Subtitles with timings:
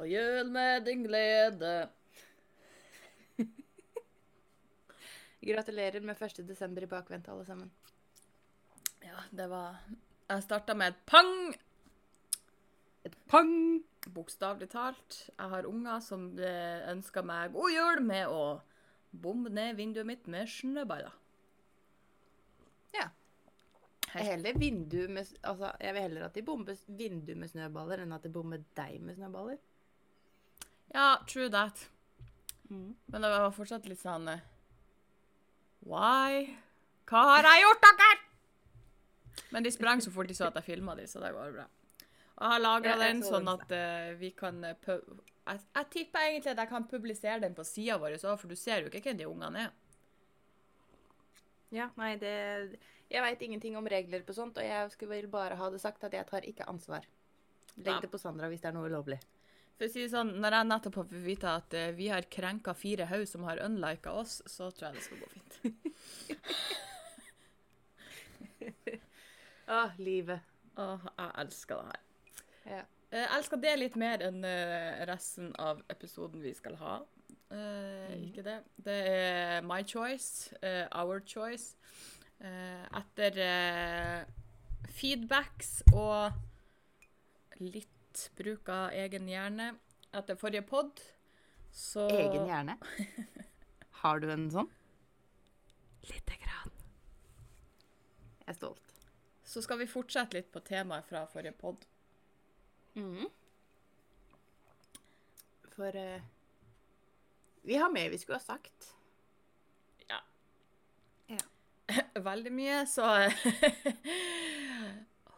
[0.00, 1.88] På jul med din glede.
[5.40, 6.40] Gratulerer med 1.
[6.48, 7.68] desember i bakvent, alle sammen.
[9.04, 9.76] Ja, det var
[10.28, 11.52] Jeg starta med et pang!
[13.04, 13.84] Et pang!
[14.08, 15.18] Bokstavelig talt.
[15.36, 18.62] Jeg har unger som eh, ønsker meg god jul med å
[19.12, 21.12] bombe ned vinduet mitt med snøballer.
[22.96, 23.10] Ja.
[24.16, 28.16] Heller vindu med, altså, jeg vil heller at de bomber vinduet vindu med snøballer, enn
[28.16, 29.60] at de bomber deg med snøballer.
[30.94, 31.88] Ja, true that.
[32.70, 34.42] Men det var fortsatt litt sånn eh,
[35.86, 36.44] Why?
[37.10, 38.18] Hva har jeg gjort, dere?
[39.50, 41.64] Men de sprang så fort de så at jeg filma de, så det går bra.
[42.36, 45.88] Og jeg har lagra Ja, den så sånn at uh, vi kan eh, jeg, jeg
[45.96, 48.92] tipper egentlig at jeg kan publisere den på sida vår òg, for du ser jo
[48.92, 49.74] ikke hvem de ungene er.
[51.74, 52.78] Ja, nei, det
[53.10, 56.04] Jeg veit ingenting om regler på sånt, og jeg skulle vel bare ha det sagt
[56.06, 57.06] at jeg tar ikke ansvar.
[57.76, 59.18] Legg det på Sandra hvis det er noe ulovlig.
[59.80, 62.26] For å si det sånn, Når jeg nettopp har fått vite at uh, vi har
[62.28, 65.48] krenka fire haug som har unlika oss, så tror jeg det skal gå fint.
[69.72, 69.78] Å,
[70.10, 70.44] livet.
[70.84, 72.02] Åh, jeg elsker det her.
[72.74, 72.82] Ja.
[73.08, 76.98] Eh, Jeg elsker det litt mer enn uh, resten av episoden vi skal ha.
[77.48, 78.28] Mm.
[78.28, 78.58] Ikke det.
[78.84, 80.52] Det er my choice,
[80.94, 81.72] our choice.
[82.38, 83.40] Etter
[85.00, 86.30] feedbacks og
[87.58, 87.89] litt
[88.36, 89.72] bruk av egen hjerne
[90.12, 91.00] etter forrige pod,
[91.72, 92.76] så Egen hjerne.
[94.02, 94.70] Har du en sånn?
[96.08, 96.72] Lite grann.
[98.40, 98.94] Jeg er stolt.
[99.46, 101.84] Så skal vi fortsette litt på temaet fra forrige pod.
[102.98, 103.28] Mm.
[105.76, 106.18] For uh,
[107.62, 108.94] vi har mer vi skulle ha sagt.
[110.08, 110.20] Ja.
[111.26, 111.44] Ja.
[112.30, 113.06] Veldig mye, så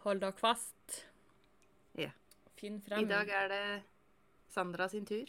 [0.05, 1.12] hold dere fast.
[2.63, 3.03] Finn frem.
[3.03, 3.65] I dag er det
[4.55, 5.27] Sandra sin tur,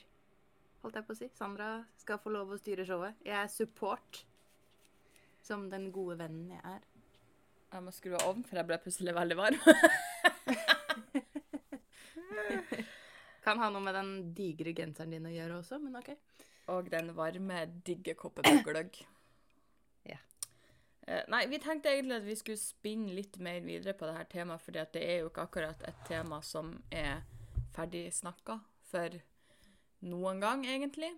[0.83, 1.29] holdt jeg på å si.
[1.33, 3.17] Sandra skal få lov å styre showet.
[3.25, 4.19] Jeg er support,
[5.41, 6.83] som den gode vennen jeg er.
[7.73, 9.57] Jeg må skru av ovnen, for jeg ble plutselig veldig varm.
[13.47, 16.13] Kan ha noe med den digre genseren din å gjøre også, men OK.
[16.69, 19.01] Og den varme, digge koppen med gløgg.
[21.07, 24.63] Eh, Nei, vi tenkte egentlig at vi skulle spinne litt mer videre på dette temaet,
[24.63, 27.25] fordi at det er jo ikke akkurat et tema som er
[27.75, 29.17] ferdig snakka for
[30.07, 31.11] noen gang, egentlig.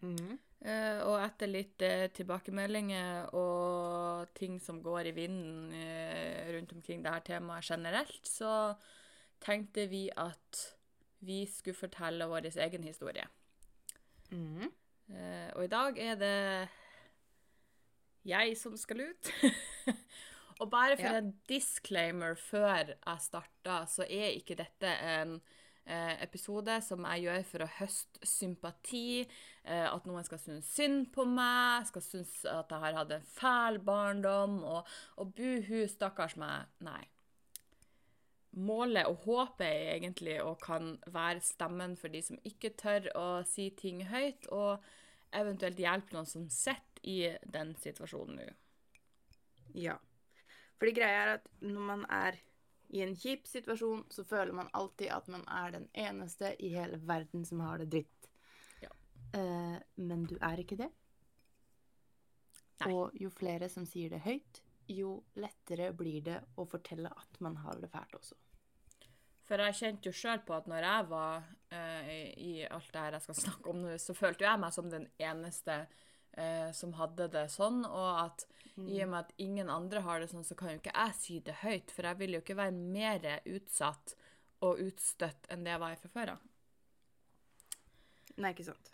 [0.00, 0.38] Mhm.
[0.58, 5.70] Eh, og etter litt eh, tilbakemeldinger og ting som går i vinden
[6.50, 8.74] rundt omkring dette temaet generelt, så
[9.38, 10.64] tenkte vi at
[11.22, 13.28] vi skulle fortelle vår egen historie.
[14.30, 14.70] Mm -hmm.
[15.56, 16.68] og i dag er det
[18.26, 19.30] jeg som skal ut.
[20.60, 21.18] og bare for Ja.
[21.22, 25.40] en disclaimer før jeg starter, så er ikke dette en
[25.86, 29.20] eh, episode som jeg gjør for å høste sympati,
[29.64, 33.22] eh, at noen skal synes synd på meg, skal synes at jeg har hatt en
[33.22, 34.84] fæl barndom, og,
[35.16, 36.66] og buhu, stakkars meg.
[36.80, 37.04] Nei.
[38.58, 43.26] Målet og håpet er egentlig å kan være stemmen for de som ikke tør å
[43.46, 44.82] si ting høyt, og
[45.36, 48.46] eventuelt hjelpe noen som sitter i den situasjonen nå.
[49.78, 49.96] Ja.
[50.78, 52.38] Fordi greia er at når man er
[52.88, 57.00] i en kjip situasjon, så føler man alltid at man er den eneste i hele
[57.08, 58.30] verden som har det dritt.
[58.80, 58.92] Ja.
[59.36, 60.88] Eh, men du er ikke det.
[62.78, 62.92] Nei.
[62.94, 67.58] Og jo flere som sier det høyt, jo lettere blir det å fortelle at man
[67.64, 68.38] har det fælt også.
[69.48, 73.16] For jeg kjente jo sjøl på at når jeg var uh, i alt det her
[73.16, 75.78] jeg skal snakke om nå, så følte jeg meg som den eneste
[76.38, 78.46] eh, som hadde det sånn, og at
[78.78, 81.38] i og med at ingen andre har det sånn, så kan jo ikke jeg si
[81.42, 84.14] det høyt, for jeg vil jo ikke være mer utsatt
[84.62, 86.44] og utstøtt enn det jeg var fra før av.
[88.38, 88.92] Nei, ikke sant.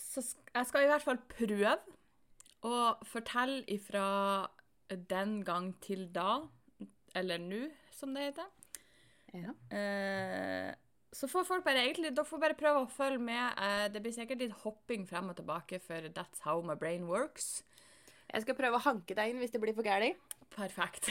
[0.00, 1.74] Så jeg skal i hvert fall prøve
[2.66, 2.76] å
[3.08, 4.48] fortelle ifra
[4.88, 6.40] den gang til da,
[7.16, 8.48] eller nå, som det heter.
[9.36, 9.52] Ja.
[9.76, 10.72] Eh,
[11.12, 13.58] så får folk bare egentlig, dere får bare prøve å følge med.
[13.58, 17.62] Eh, det blir sikkert litt hopping frem og tilbake, for that's how my brain works.
[18.30, 20.36] Jeg skal prøve å hanke deg inn hvis det blir for gærent.
[20.54, 21.10] Perfekt.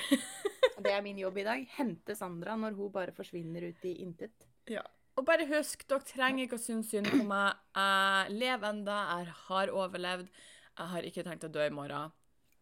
[0.79, 1.65] Det er min jobb i dag.
[1.75, 4.47] Hente Sandra når hun bare forsvinner ut i intet.
[4.71, 4.85] ja.
[5.19, 7.57] Og bare husk, dere trenger ikke å synes synd på meg.
[7.75, 10.29] Jeg lever enda, jeg har overlevd.
[10.77, 12.13] Jeg har ikke tenkt å dø i morgen,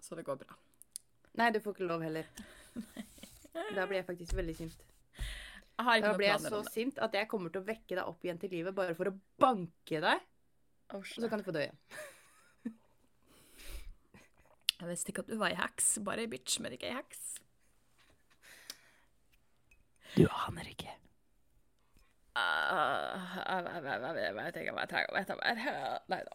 [0.01, 0.55] så det går bra.
[1.37, 2.25] Nei, du får ikke lov heller.
[3.77, 4.81] Da blir jeg faktisk veldig sint.
[5.77, 8.05] Jeg har ikke Da blir jeg så sint at jeg kommer til å vekke deg
[8.09, 10.25] opp igjen til livet bare for å banke deg,
[10.87, 11.79] Oh, og så kan du få dø igjen.
[14.77, 15.87] Jeg visste ikke at du var ei heks.
[16.05, 17.23] Bare ei bitch, men ikke ei heks.
[20.13, 20.93] Du aner ikke.
[22.37, 25.55] Eh, jeg, tenker jeg, jeg, jeg vet ikke hva jeg trenger å vite mer.
[26.13, 26.33] Nei da.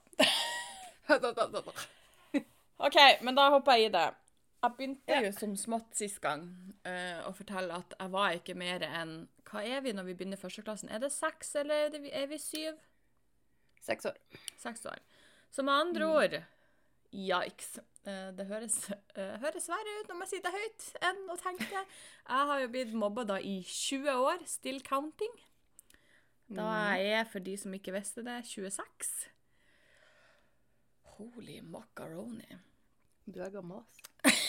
[2.89, 4.09] OK, men da hopper jeg i det.
[4.63, 6.45] Jeg begynte jo som smått sist gang
[6.87, 10.39] uh, å fortelle at jeg var ikke mer enn Hva er vi når vi begynner
[10.39, 10.93] førsteklassen?
[10.93, 12.79] Er det seks, eller er, det, er vi syv?
[13.83, 14.21] Seks år.
[14.63, 15.03] Seks år.
[15.51, 16.39] Så med andre ord
[17.13, 17.81] Yikes.
[18.07, 18.79] Uh, det høres,
[19.19, 21.83] uh, høres verre ut når man sier det høyt enn å tenke.
[21.83, 25.35] Jeg har jo blitt mobba da i 20 år, still counting.
[26.53, 29.15] Da er jeg, for de som ikke visste det, 26.
[31.17, 32.63] Holy macaroni.
[33.25, 34.01] Du er gammel, ass.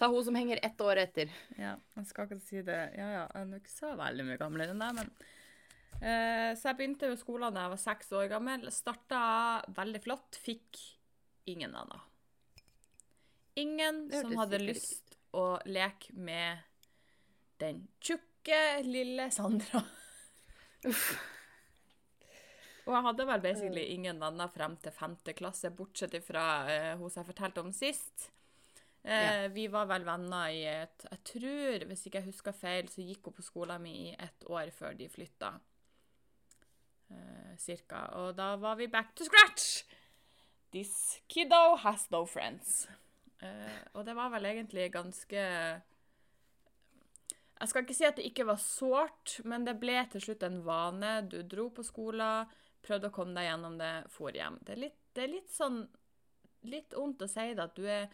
[0.00, 1.32] Ta hun som henger ett år etter.
[1.60, 2.78] Ja, jeg skal ikke si det.
[2.96, 5.10] Ja, ja, jeg er ikke så veldig mye gamlere enn deg, men
[6.00, 8.64] uh, Så jeg begynte jo skolen da jeg var seks år gammel.
[8.72, 9.20] Starta
[9.76, 10.40] veldig flott.
[10.40, 10.80] Fikk
[11.52, 12.06] ingen venner.
[13.60, 16.64] Ingen som hadde lyst å leke med
[17.60, 19.84] den tjukke, lille Sandra.
[22.90, 27.10] Og jeg hadde vel basically ingen venner frem til femte klasse, bortsett fra eh, hun
[27.10, 28.30] som jeg fortalte om sist.
[29.04, 29.48] Eh, Ja.
[29.54, 33.30] Vi var vel venner i et Jeg tror, hvis ikke jeg husker feil, så gikk
[33.30, 35.52] hun på skolen min i ett år før de flytta.
[37.10, 38.02] Eh, cirka.
[38.20, 39.84] Og da var vi back to scratch!
[40.72, 42.88] This kiddo has no friends.
[43.42, 45.40] Eh, og det var vel egentlig ganske
[47.60, 50.60] Jeg skal ikke si at det ikke var sårt, men det ble til slutt en
[50.64, 51.10] vane.
[51.28, 52.46] Du dro på skolen,
[52.82, 54.58] prøvde å komme deg gjennom det, for hjem.
[54.64, 55.82] Det er litt, det er litt sånn
[56.68, 58.10] Litt vondt å si det, at du er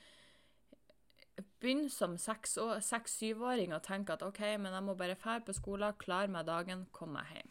[1.60, 6.30] Begynn som seks-syvåring og tenke at OK, men jeg må bare fære på skolen, klare
[6.32, 7.50] meg dagen, komme meg hjem.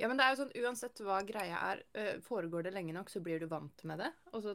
[0.00, 1.82] Ja, men det er jo sånn, uansett hva greia er,
[2.24, 4.08] foregår det lenge nok, så blir du vant med det.
[4.32, 4.54] Og så,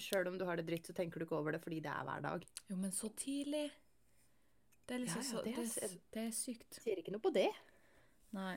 [0.00, 2.06] sjøl om du har det dritt, så tenker du ikke over det fordi det er
[2.08, 2.46] hver dag.
[2.70, 3.66] Jo, men så tidlig.
[4.86, 6.80] Det er liksom Ja, ja, så det er det, s- det er sykt.
[6.80, 7.50] Sier ikke noe på det.
[8.38, 8.54] Nei.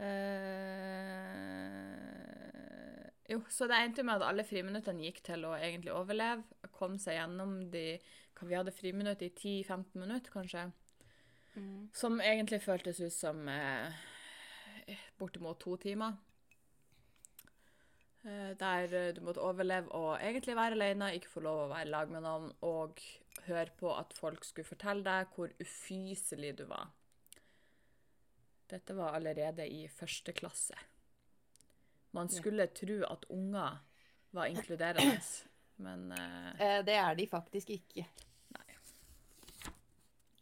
[0.00, 1.40] Eh,
[3.28, 6.42] jo, så det endte med at alle friminuttene gikk til å egentlig overleve.
[6.72, 7.84] Komme seg gjennom de
[8.40, 10.70] Vi hadde friminutt i 10-15 minutter, kanskje.
[11.92, 13.92] Som egentlig føltes ut som uh,
[15.18, 16.14] bortimot to timer.
[18.24, 21.92] Uh, der du måtte overleve og egentlig være alene, ikke få lov å være i
[21.92, 23.02] lag med noen, og
[23.44, 26.88] høre på at folk skulle fortelle deg hvor ufyselig du var.
[28.70, 30.76] Dette var allerede i første klasse.
[32.14, 33.78] Man skulle tro at unger
[34.30, 35.20] var inkluderende,
[35.76, 38.06] men eh, Eh, det er de faktisk ikke.
[38.56, 38.76] Nei.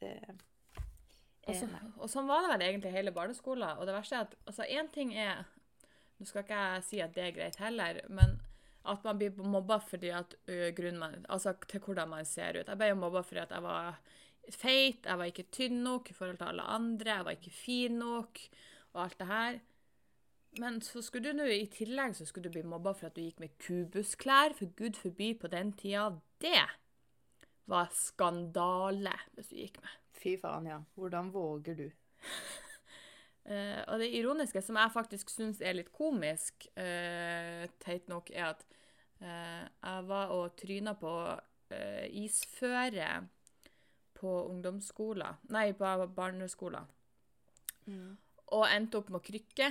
[0.01, 0.13] Det,
[1.49, 3.79] Og, så, og sånn var det vel egentlig hele barneskolen.
[3.81, 5.47] Og det verste er at altså, én ting er
[6.19, 8.33] Nå skal ikke jeg si at det er greit heller, men
[8.91, 12.67] at man blir mobba fordi at uh, grunnen man, Altså til hvordan man ser ut.
[12.67, 14.01] Jeg ble jo mobba fordi at jeg var
[14.55, 17.99] feit, jeg var ikke tynn nok i forhold til alle andre, jeg var ikke fin
[18.01, 18.41] nok,
[18.95, 19.59] og alt det her.
[20.59, 23.23] Men så skulle du nå i tillegg så skulle du bli mobba for at du
[23.23, 26.09] gikk med kubusklær, for gud forby på den tida.
[26.41, 26.65] Det
[27.69, 29.99] var skandale hvis du gikk med.
[30.19, 30.81] Fy faen, ja.
[30.99, 31.87] Hvordan våger du?
[33.47, 38.51] uh, og det ironiske, som jeg faktisk syns er litt komisk, uh, teit nok, er
[38.55, 38.65] at
[39.23, 41.13] uh, jeg var og tryna på
[42.17, 43.29] isføre
[44.19, 46.89] på ungdomsskolen Nei, på barneskolen.
[48.49, 49.69] Og endte opp med krykke.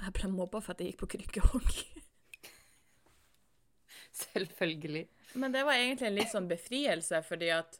[0.00, 1.72] Jeg ble mobba for at jeg gikk på krykke òg.
[4.22, 5.04] Selvfølgelig.
[5.40, 7.78] Men det var egentlig en litt sånn befrielse, fordi at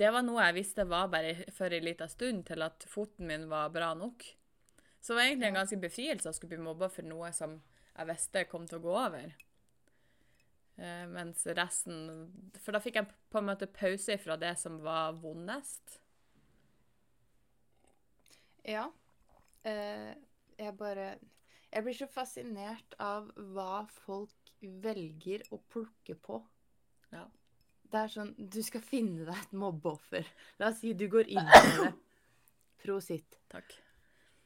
[0.00, 3.46] det var noe jeg visste var bare for en liten stund, til at foten min
[3.50, 4.24] var bra nok.
[5.00, 7.58] Så det var egentlig en ganske befrielse å skulle bli mobba for noe som
[7.92, 9.32] jeg visste kom til å gå over.
[10.80, 12.30] Eh, mens resten
[12.64, 15.98] For da fikk jeg på en måte pause fra det som var vondest.
[18.64, 18.86] Ja.
[19.64, 20.14] Eh,
[20.58, 21.18] jeg bare
[21.72, 26.42] Jeg blir så fascinert av hva folk velger å plukke på.
[27.12, 27.26] Ja.
[27.92, 30.28] Det er sånn Du skal finne deg et mobbeoffer.
[30.60, 31.92] La oss si du går inn i det.
[32.82, 33.38] Prosit.
[33.52, 33.74] Takk.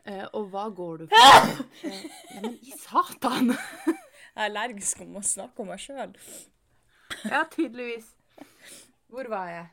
[0.07, 1.63] Eh, og hva går du for?
[1.87, 3.55] Ja, men i satan!
[4.37, 6.13] Jeg er allergisk om å snakke om meg sjøl.
[7.25, 8.11] Ja, tydeligvis.
[9.09, 9.69] Hvor var jeg?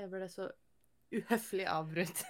[0.00, 0.48] Jeg ble så
[1.14, 2.24] uhøflig avbrutt.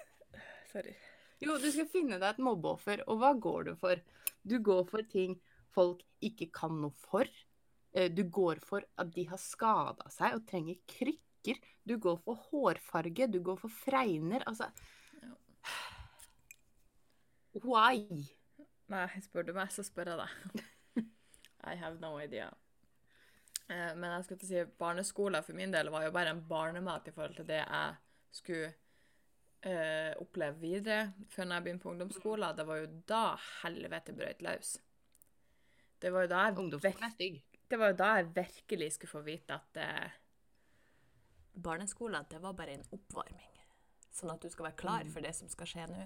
[0.68, 0.92] Sorry.
[1.40, 4.02] Jo, du skal finne deg et mobbeoffer, og hva går du for?
[4.44, 5.38] Du går for ting
[5.74, 7.24] folk ikke kan noe for.
[7.96, 11.58] Eh, Du går for at de har skada seg og trenger krykker.
[11.84, 14.44] Du går for hårfarge, du går for fregner.
[14.50, 14.68] Altså
[17.64, 18.04] Why?
[18.90, 20.64] Nei, spør du meg, så spør jeg deg.
[21.66, 22.50] I have no idea.
[23.68, 26.42] Eh, men jeg skulle til å si barneskolen for min del var jo bare en
[26.48, 27.94] barnemat i forhold til det jeg
[28.34, 28.72] skulle
[29.64, 32.58] eh, oppleve videre før når jeg begynte på ungdomsskolen.
[32.58, 33.24] Det var jo da
[33.62, 34.74] helvete brøt løs.
[36.02, 37.40] Det var jo da jeg,
[37.70, 40.20] det var jo da jeg virkelig skulle få vite at eh,
[41.54, 43.50] barneskolen, det var bare en oppvarming.
[44.14, 46.04] Sånn at du skal være klar for det som skal skje nå.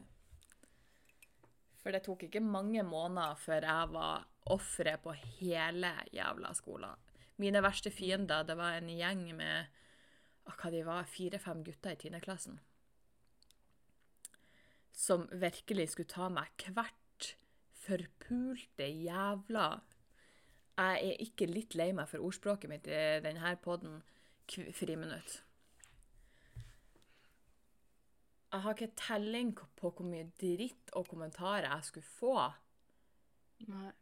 [1.83, 6.97] For det tok ikke mange måneder før jeg var offeret på hele jævla skolen.
[7.39, 9.69] Mine verste fiender, det var en gjeng med
[10.47, 12.59] ah, hva de var, fire-fem gutter i tiendeklassen.
[14.93, 17.35] Som virkelig skulle ta meg hvert
[17.79, 19.69] forpulte jævla
[20.79, 24.01] Jeg er ikke litt lei meg for ordspråket mitt i denne poden
[24.49, 25.41] friminutt.
[28.49, 32.37] Jeg har ikke telling på hvor mye dritt og kommentarer jeg skulle få.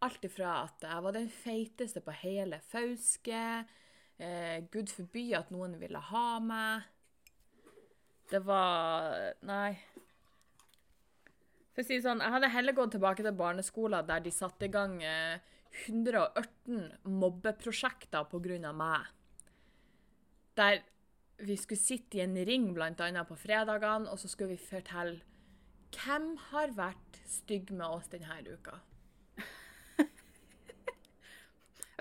[0.05, 3.43] Alt ifra at jeg var den feiteste på hele Fauske,
[4.19, 6.85] eh, Gud forby at noen ville ha meg.
[8.31, 9.77] Det var Nei.
[11.73, 14.73] For å si sånn, Jeg hadde heller gått tilbake til barneskolen der de satte i
[14.73, 15.39] gang eh,
[15.87, 18.73] 118 mobbeprosjekter pga.
[18.73, 19.07] meg.
[20.57, 20.83] Der
[21.39, 25.21] vi skulle sitte i en ring annet på fredagene, og så skulle vi fortelle
[25.93, 28.81] hvem har vært stygg med oss denne uka.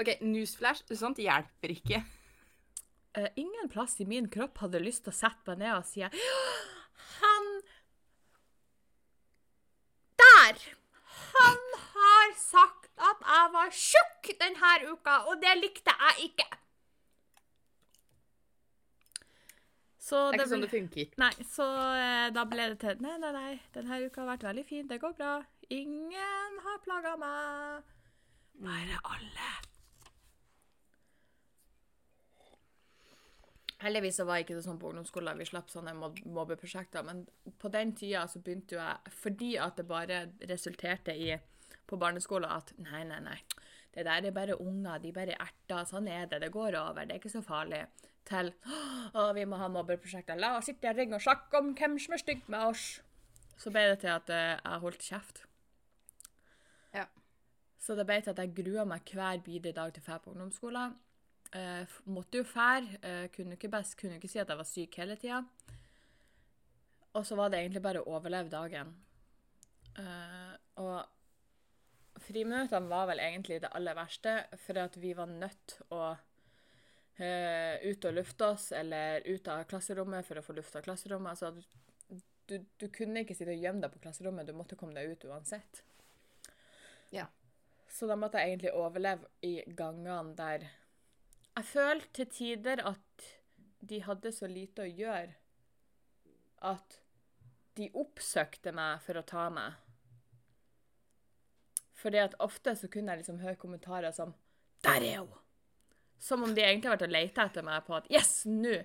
[0.02, 0.84] OK, newsflash.
[0.98, 2.02] Sånt hjelper ikke.
[3.16, 6.02] Uh, ingen plass i min kropp hadde lyst til å sette meg ned og si
[6.04, 7.46] Han
[10.20, 10.60] Der!
[11.36, 16.48] Han har sagt at jeg var tjukk denne uka, og det likte jeg ikke.
[20.06, 21.14] Så Det er ikke sånn det funker.
[21.18, 21.66] Nei, så
[21.98, 24.88] eh, da ble det til Nei, nei, nei, denne uka har vært veldig fin.
[24.92, 25.32] Det går bra.
[25.74, 27.96] Ingen har plaga meg.
[28.62, 29.50] Bare alle.
[33.84, 35.40] Heldigvis så var ikke det sånn på ungdomsskolen.
[35.40, 37.04] Vi slapp sånne mob mobbeprosjekter.
[37.04, 37.26] Men
[37.60, 41.34] på den tida så begynte jo jeg Fordi at det bare resulterte i
[41.86, 43.38] på barneskolen at nei, nei, nei.
[43.96, 45.00] Det der er bare unger.
[45.04, 45.84] De bare erter.
[45.88, 46.42] Sånn er det.
[46.44, 47.04] Det går over.
[47.04, 47.84] Det er ikke så farlig.
[48.26, 48.52] Til
[49.14, 50.40] å, vi må ha mobbeprosjekter.
[50.40, 52.88] La oss sitte i ring og snakke om hvem som er stygg med oss.
[53.60, 55.44] Så ble det til at eh, jeg holdt kjeft.
[56.96, 57.06] Ja.
[57.80, 60.34] Så det ble til at jeg grua meg hver bidige dag til å dra på
[60.34, 60.98] ungdomsskolen.
[61.56, 63.00] Eh, måtte jo fære.
[63.02, 65.44] Eh, kunne ikke best, kunne ikke si at jeg var syk hele tida.
[67.16, 68.92] Og så var det egentlig bare å overleve dagen.
[69.96, 74.36] Eh, og friminuttene var vel egentlig det aller verste,
[74.66, 80.28] for at vi var nødt å eh, ut og lufte oss, eller ut av klasserommet
[80.28, 81.40] for å få lufta klasserommet.
[81.40, 82.20] Altså,
[82.52, 85.28] du, du kunne ikke sitte og gjemme deg på klasserommet, du måtte komme deg ut
[85.32, 85.86] uansett.
[87.16, 87.30] Ja.
[87.96, 90.66] Så da måtte jeg egentlig overleve i gangene der
[91.56, 93.26] Jeg følte til tider at
[93.80, 95.32] de hadde så lite å gjøre
[96.68, 96.98] at
[97.80, 99.76] de oppsøkte meg for å ta meg.
[101.96, 104.34] Fordi at ofte så kunne jeg liksom høre kommentarer som
[104.84, 105.40] 'Der er hun!'
[106.20, 108.84] Som om de egentlig har vært og leita etter meg på at 'Yes, nå!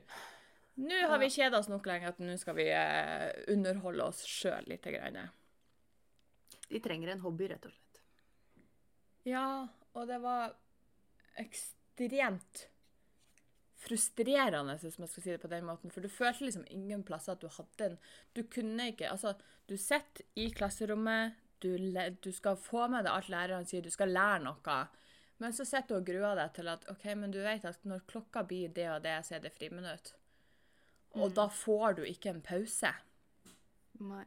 [0.76, 4.64] Nå har vi kjeda oss nok lenge at nå skal vi eh, underholde oss sjøl
[4.66, 4.86] litt'.
[4.86, 5.30] Grann.
[6.68, 8.02] De trenger en hobby, rett og slett.
[9.24, 10.54] Ja, og det var
[11.36, 11.79] ekstremt
[13.80, 15.92] frustrerende, hvis man skal si det på den måten.
[15.92, 17.98] For du følte liksom ingen plasser at du hadde en
[18.36, 19.34] Du kunne ikke Altså,
[19.68, 21.76] du sitter i klasserommet, du,
[22.20, 24.80] du skal få med deg alt læreren sier, du skal lære noe.
[25.40, 28.04] Men så sitter du og gruer deg til at OK, men du vet at når
[28.08, 30.12] klokka blir det og det, så er det friminutt.
[31.16, 32.92] Og da får du ikke en pause.
[34.00, 34.26] Nei.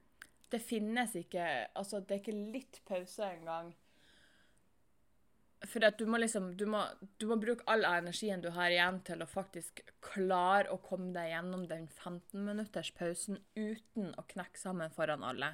[0.54, 3.72] Det finnes ikke Altså, det er ikke litt pause engang.
[5.70, 6.82] For at du må liksom du må,
[7.22, 11.30] du må bruke all energien du har igjen til å faktisk klare å komme deg
[11.32, 15.54] gjennom den 15 minutters pausen uten å knekke sammen foran alle.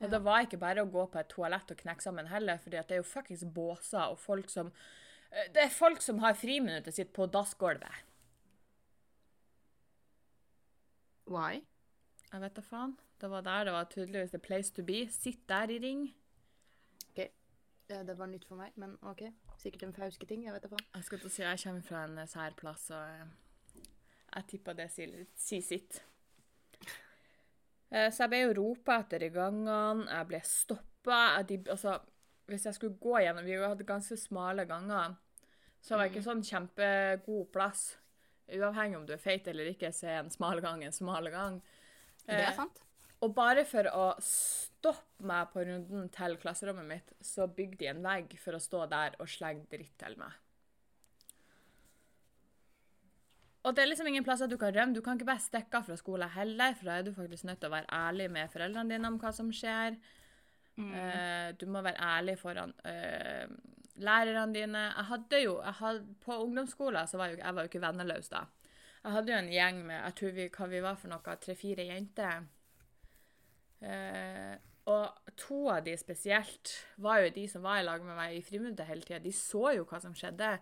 [0.00, 2.72] Og det var ikke bare å gå på et toalett og knekke sammen heller, for
[2.72, 6.96] det er jo fuckings båser og folk som eh, Det er folk som har friminuttet
[6.96, 8.06] sitt på dassgulvet.
[11.30, 11.60] Why?
[12.30, 12.96] Jeg vet da faen.
[13.20, 15.04] Det var der det var tydeligvis the place to be.
[15.10, 16.08] Sitt der i ring.
[17.90, 19.24] Ja, det var nytt for meg, men OK.
[19.58, 20.44] Sikkert en fauske ting.
[20.46, 20.84] Jeg vet da faen.
[20.94, 23.88] Jeg skal til å si jeg kommer fra en eh, sær plass, og eh,
[24.36, 25.98] jeg tipper det sier si sitt.
[27.90, 31.18] Eh, Så jeg ble jo ropa etter i gangene, jeg ble stoppa.
[31.42, 31.96] Altså,
[32.50, 35.16] hvis jeg skulle gå gjennom Vi hadde ganske smale ganger,
[35.80, 37.82] så var det ikke sånn kjempegod plass.
[38.50, 41.60] Uavhengig om du er feit eller ikke, så er en smal gang en smal gang.
[42.26, 42.80] Det er sant.
[43.20, 48.04] Og bare for å stoppe meg på runden til klasserommet mitt, så bygde de en
[48.04, 50.38] vegg for å stå der og slenge dritt til meg.
[53.60, 54.96] Og det er liksom ingen plasser du kan rømme.
[54.96, 57.60] Du kan ikke bare stikke av fra skolen heller, for da er du faktisk nødt
[57.60, 59.98] til å være ærlig med foreldrene dine om hva som skjer.
[60.80, 60.94] Mm.
[60.94, 63.52] Uh, du må være ærlig foran uh,
[64.00, 64.86] lærerne dine.
[64.86, 68.32] Jeg hadde jo, jeg hadde, På ungdomsskolen så var jeg, jeg var jo ikke venneløs
[68.32, 68.46] da.
[69.02, 71.84] Jeg hadde jo en gjeng med jeg tror vi, hva vi var for noe, tre-fire
[71.90, 72.48] jenter.
[73.80, 74.56] Eh,
[74.90, 78.44] og to av de spesielt var jo de som var i lag med meg i
[78.44, 79.20] friminuttet hele tida.
[79.22, 80.54] De så jo hva som skjedde.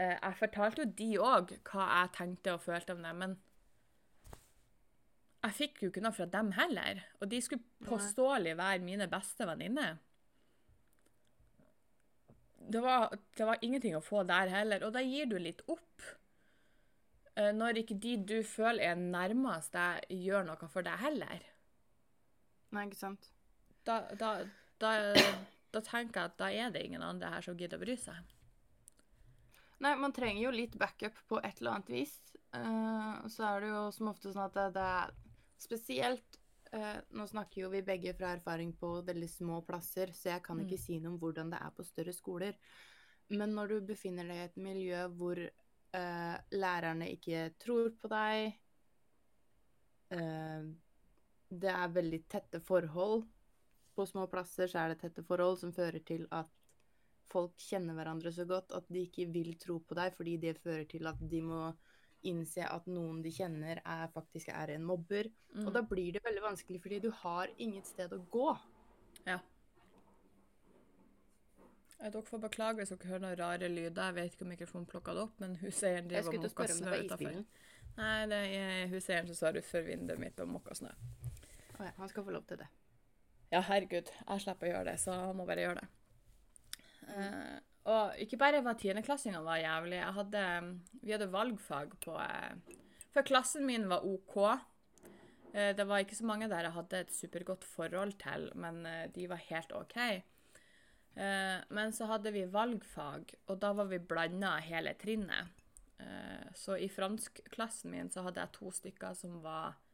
[0.00, 3.38] Eh, jeg fortalte jo de òg hva jeg tenkte og følte om det, men
[5.40, 7.02] jeg fikk jo ikke noe fra dem heller.
[7.20, 9.98] Og de skulle påståelig være mine beste venninner.
[12.70, 16.04] Det var, det var ingenting å få der heller, og da gir du litt opp.
[17.36, 21.48] Eh, Når ikke de du føler er nærmest deg, gjør noe for deg heller.
[22.70, 23.30] Nei, ikke sant?
[23.86, 24.34] Da, da,
[24.78, 24.90] da,
[25.72, 28.18] da tenker jeg at da er det ingen andre her som gidder å bry seg.
[29.80, 32.12] Nei, man trenger jo litt backup på et eller annet vis.
[32.52, 35.12] Uh, så er det jo som ofte sånn at det, det er
[35.62, 36.38] spesielt
[36.74, 40.58] uh, Nå snakker jo vi begge fra erfaring på veldig små plasser, så jeg kan
[40.58, 40.64] Mm.
[40.66, 42.58] ikke si noe om hvordan det er på større skoler.
[43.30, 48.58] Men når du befinner deg i et miljø hvor uh, lærerne ikke tror på deg
[51.50, 53.24] Det er veldig tette forhold.
[53.94, 56.50] På små plasser så er det tette forhold som fører til at
[57.30, 60.86] folk kjenner hverandre så godt at de ikke vil tro på deg, fordi det fører
[60.90, 61.62] til at de må
[62.26, 65.30] innse at noen de kjenner, er, faktisk er en mobber.
[65.54, 65.64] Mm.
[65.66, 68.50] Og da blir det veldig vanskelig, fordi du har inget sted å gå.
[69.26, 69.38] Ja.
[72.00, 74.10] Eh, Dere får beklage hvis dere hører noen rare lyder.
[74.10, 77.42] Jeg vet ikke om mikrofonen plukka det opp, men huseieren driver og måker snø utafor.
[77.96, 80.92] Nei, det er huseieren som står utenfor vinduet mitt og måker snø.
[81.80, 82.68] Å ja, han skal få lov til det.
[83.50, 85.88] Ja, herregud, jeg slipper å gjøre det, så han må bare gjøre det.
[87.10, 87.56] Eh,
[87.90, 90.02] og ikke bare var tiendeklassingene var jævlig.
[90.20, 90.42] Hadde,
[91.00, 92.76] vi hadde valgfag på uh,
[93.10, 94.36] For klassen min var OK.
[95.50, 99.08] Uh, det var ikke så mange der jeg hadde et supergodt forhold til, men eh,
[99.16, 99.96] de var helt OK.
[101.14, 105.56] Eh, men så hadde vi valgfag, og da var vi blanda hele trinnet.
[105.98, 109.89] Eh, så i franskklassen min så hadde jeg to stykker som var eh,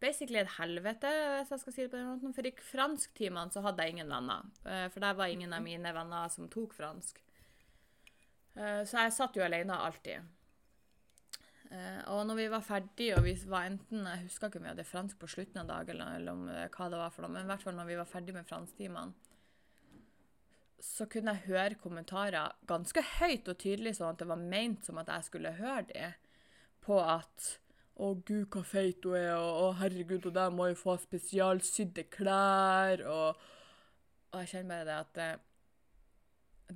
[0.00, 2.34] basically et helvete, hvis jeg skal si det på den måten.
[2.34, 4.48] For i fransktimene så hadde jeg ingen venner.
[4.64, 7.20] Eh, For der var ingen av mine venner som tok fransk.
[8.56, 10.22] Eh, Så jeg satt jo alene alltid.
[11.70, 14.72] Eh, Og når vi var ferdige, og vi var enten Jeg husker ikke om vi
[14.72, 17.44] hadde fransk på slutten av dagen, eller, om eh, hva det var for noe, men
[17.44, 19.12] i hvert fall når vi var ferdige med fransktimene,
[20.80, 24.96] så kunne jeg høre kommentarer ganske høyt og tydelig, sånn at det var ment som
[24.98, 26.14] at jeg skulle høre dem,
[26.80, 27.58] på at
[28.00, 32.06] å, gud, hva feit hun er, og å, herregud, hun der må jo få spesialsydde
[32.12, 33.46] klær, og,
[34.32, 35.46] og jeg kjenner bare det at eh,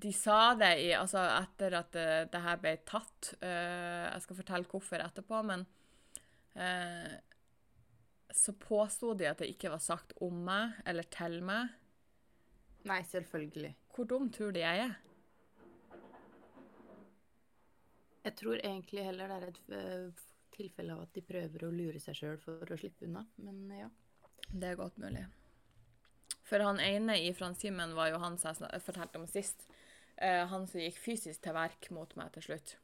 [0.04, 3.30] de sa det i, altså etter at det, det her ble tatt.
[3.38, 5.62] Uh, jeg skal fortelle hvorfor etterpå, men
[6.58, 7.14] uh,
[8.34, 11.70] så påsto de at det ikke var sagt om meg eller til meg.
[12.90, 13.70] Nei, selvfølgelig.
[13.94, 14.96] Hvor dum tror de jeg er?
[18.24, 20.22] Jeg tror egentlig heller det er et eh,
[20.54, 23.90] tilfelle av at de prøver å lure seg sjøl for å slippe unna, men ja.
[24.50, 25.24] Det er godt mulig.
[26.44, 29.66] For han ene i franskimen var jo han som jeg fortalte om sist.
[30.20, 32.76] Uh, han som gikk fysisk til verk mot meg til slutt.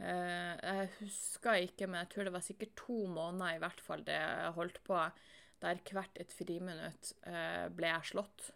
[0.00, 4.04] Eh, jeg husker ikke, men jeg tror det var sikkert to måneder i hvert fall
[4.06, 5.00] det jeg holdt på,
[5.60, 8.46] der hvert et friminutt uh, ble jeg slått.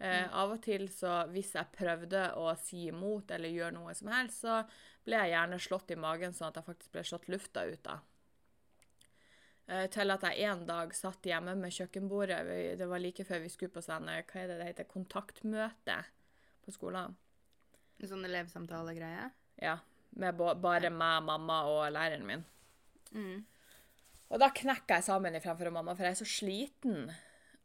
[0.00, 4.08] Eh, Av og til, så hvis jeg prøvde å si imot eller gjøre noe som
[4.08, 4.62] helst, så
[5.04, 8.06] ble jeg gjerne slått i magen, sånn at jeg faktisk ble slått lufta ut av.
[9.68, 12.40] Eh, til at jeg en dag satt hjemme med kjøkkenbordet.
[12.80, 16.00] Det var like før vi skulle på sånn, eh, hva er det det heter, kontaktmøte
[16.64, 17.14] på skolen.
[18.00, 19.30] En sånn elevsamtalegreie.
[19.60, 19.76] Ja,
[20.16, 22.44] med bare meg, mamma og læreren min.
[23.12, 23.44] Mm.
[24.30, 27.10] Og da knekker jeg sammen fremfor mamma, for jeg er så sliten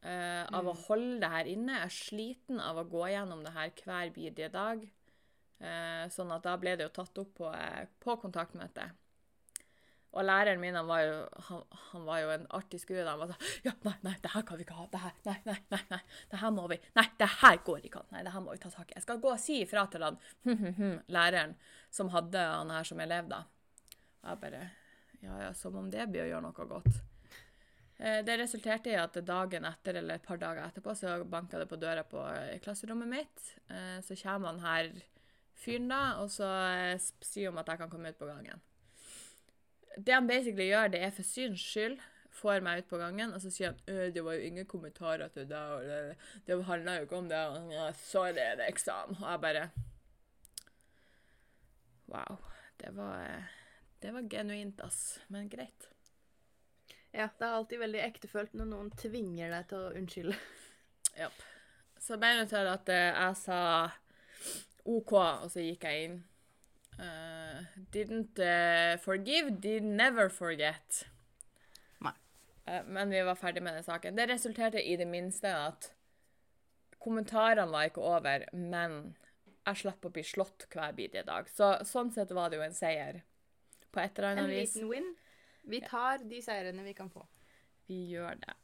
[0.05, 1.79] eh, av å holde det her inne.
[1.79, 4.85] Jeg er sliten av å gå gjennom det her hver bidige dag.
[5.55, 8.91] Uh, sånn at da ble det jo tatt opp på, uh, på kontaktmøtet.
[10.15, 11.15] Og læreren min han var, jo,
[11.47, 13.03] han, han var jo en artig skue.
[13.03, 14.85] Han var sånn Ja, nei, nei, det her kan vi ikke ha.
[14.91, 15.99] Det her, nei, nei, nei, nei.
[16.31, 18.11] Det her må vi Nei, det her går ikke an.
[18.15, 18.95] Nei, det her må vi ta tak i.
[18.95, 20.19] Jeg skal gå og si ifra til han
[21.17, 21.57] læreren
[21.93, 23.43] som hadde han her som elev, da.
[24.23, 24.63] Og jeg bare
[25.23, 27.03] Ja, ja, som om det blir å gjøre noe godt.
[27.99, 31.69] Eh, Det resulterte i at dagen etter, eller et par dager etterpå, så banka det
[31.71, 33.45] på døra på eh, klasserommet mitt.
[33.69, 34.91] Eh, Så kommer han her
[35.55, 36.47] fyren da, og så
[37.23, 38.61] sier han at jeg kan komme ut på gangen.
[39.97, 41.99] Det han basically gjør, det er for syns skyld,
[42.35, 45.29] får meg ut på gangen, og så sier han «Øh, det var jo ingen kommentarer
[45.31, 48.33] til deg, og det, det handla jo ikke om det, og ja, sorry,
[48.67, 49.15] eksamen.
[49.23, 49.69] Og jeg bare
[52.11, 52.37] Wow.
[52.77, 53.47] det var,
[54.03, 55.19] det var genuint, ass.
[55.29, 55.87] Men greit.
[57.15, 60.39] Ja, det er alltid veldig ektefølt når noen tvinger deg til å unnskylde.
[61.15, 61.29] Ja.
[62.03, 63.59] Så ble det til at eh, jeg sa
[64.83, 66.17] OK, og så gikk jeg inn.
[66.99, 67.63] Uh,
[67.95, 71.05] didn't uh, forgive, did never forget.
[72.03, 72.11] Nei.
[72.67, 74.19] Uh, men vi var ferdig med den saken.
[74.19, 75.89] Det resulterte i det minste at
[76.99, 79.15] kommentarene var ikke over, men
[79.65, 81.49] jeg slapp å bli slått hver bidige dag.
[81.49, 83.23] Så sånn sett var det jo en seier.
[83.91, 84.75] På et eller En annet vis.
[84.75, 85.13] liten win.
[85.67, 87.25] Vi tar de seirene vi kan få.
[87.89, 88.55] Vi gjør det.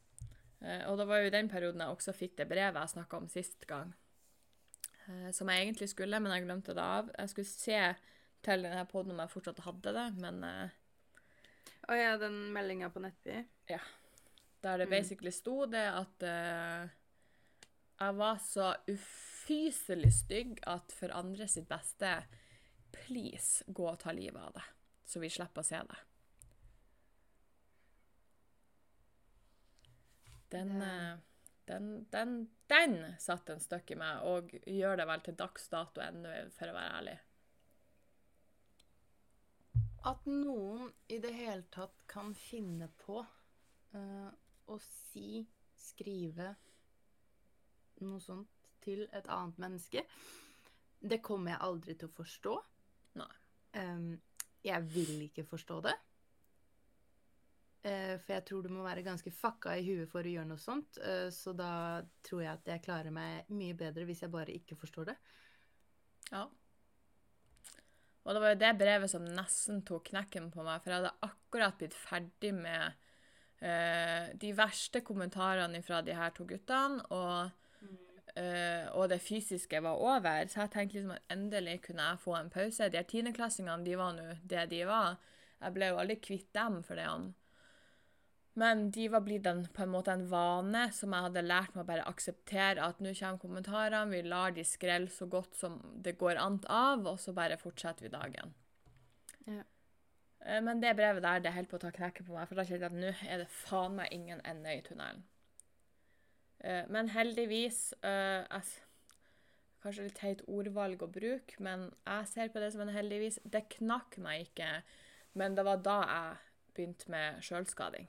[0.62, 3.18] Eh, og det var jo i den perioden jeg også fikk det brevet jeg snakka
[3.18, 3.94] om sist gang.
[5.08, 7.10] Eh, som jeg egentlig skulle, men jeg glemte det av.
[7.18, 7.82] Jeg skulle se
[8.46, 10.78] til denne poden om jeg fortsatt hadde det, men eh,
[11.90, 13.44] Å ja, den meldinga på Nettby.
[14.62, 14.92] der det Mm.
[14.92, 16.90] basically sto det at uh,
[18.00, 22.24] jeg var så ufyselig stygg at for andre sitt beste,
[22.92, 24.64] please gå og ta livet av det,
[25.06, 25.98] så vi slipper å se det.
[30.52, 31.18] Den, eh,
[31.66, 32.38] den, den,
[32.68, 36.72] den satt en støkk i meg, og gjør det vel til dags dato ennå, for
[36.72, 37.18] å være ærlig.
[40.10, 44.30] At noen i det hele tatt kan finne på uh,
[44.66, 45.44] å si,
[45.78, 46.56] skrive
[48.02, 48.50] noe sånt
[48.82, 50.02] til et annet menneske,
[51.02, 52.56] det kommer jeg aldri til å forstå.
[53.22, 53.34] Nei.
[53.78, 54.16] Um,
[54.66, 55.94] jeg vil ikke forstå det.
[57.82, 60.62] Eh, for jeg tror du må være ganske fucka i huet for å gjøre noe
[60.62, 61.00] sånt.
[61.02, 64.78] eh, så da tror jeg at jeg klarer meg mye bedre hvis jeg bare ikke
[64.78, 65.16] forstår det.
[66.30, 66.46] Ja.
[68.22, 71.26] Og det var jo det brevet som nesten tok knekken på meg, for jeg hadde
[71.26, 72.94] akkurat blitt ferdig med
[73.66, 77.50] uh, de verste kommentarene fra de her to guttene, og,
[78.38, 80.46] uh, og det fysiske var over.
[80.46, 82.92] Så jeg tenkte liksom at endelig kunne jeg få en pause.
[82.94, 85.18] De her tiendeklassingene, de var nå det de var.
[85.58, 87.10] Jeg ble jo aldri kvitt dem for det.
[87.10, 87.32] om.
[88.60, 91.86] Men de var blitt en, på en måte en vane som jeg hadde lært meg
[91.86, 92.84] å bare akseptere.
[92.84, 97.06] At nå kommer kommentarene, vi lar de skrelle så godt som det går an av,
[97.08, 98.52] og så bare fortsetter vi dagen.
[99.48, 99.64] Ja.
[100.44, 102.68] Eh, Men det brevet der, det holdt på å ta knekken på meg, for da
[102.68, 105.24] kjente jeg at nå er det faen meg ingen ende i tunnelen.
[106.60, 108.88] Eh, Men heldigvis eh, jeg,
[109.82, 113.40] Kanskje litt teit ordvalg å bruke, men jeg ser på det som en heldigvis.
[113.42, 114.84] Det knakk meg ikke,
[115.34, 116.36] men det var da jeg
[116.76, 118.06] begynte med sjølskading.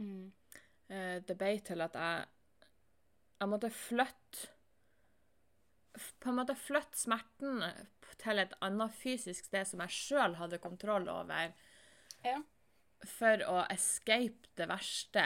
[0.00, 0.30] Mm.
[0.88, 2.26] Eh, det ble til at jeg
[3.40, 4.48] Jeg måtte flytte
[6.20, 7.60] På en måte flytte smerten
[8.20, 11.52] til et annet fysisk sted som jeg sjøl hadde kontroll over,
[12.24, 12.38] Ja.
[13.04, 15.24] for å escape det verste.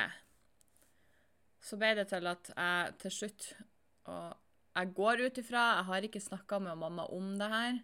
[1.60, 3.48] Så ble det til at jeg til slutt
[4.06, 4.36] Og
[4.76, 7.78] jeg går ut ifra Jeg har ikke snakka med mamma om det her.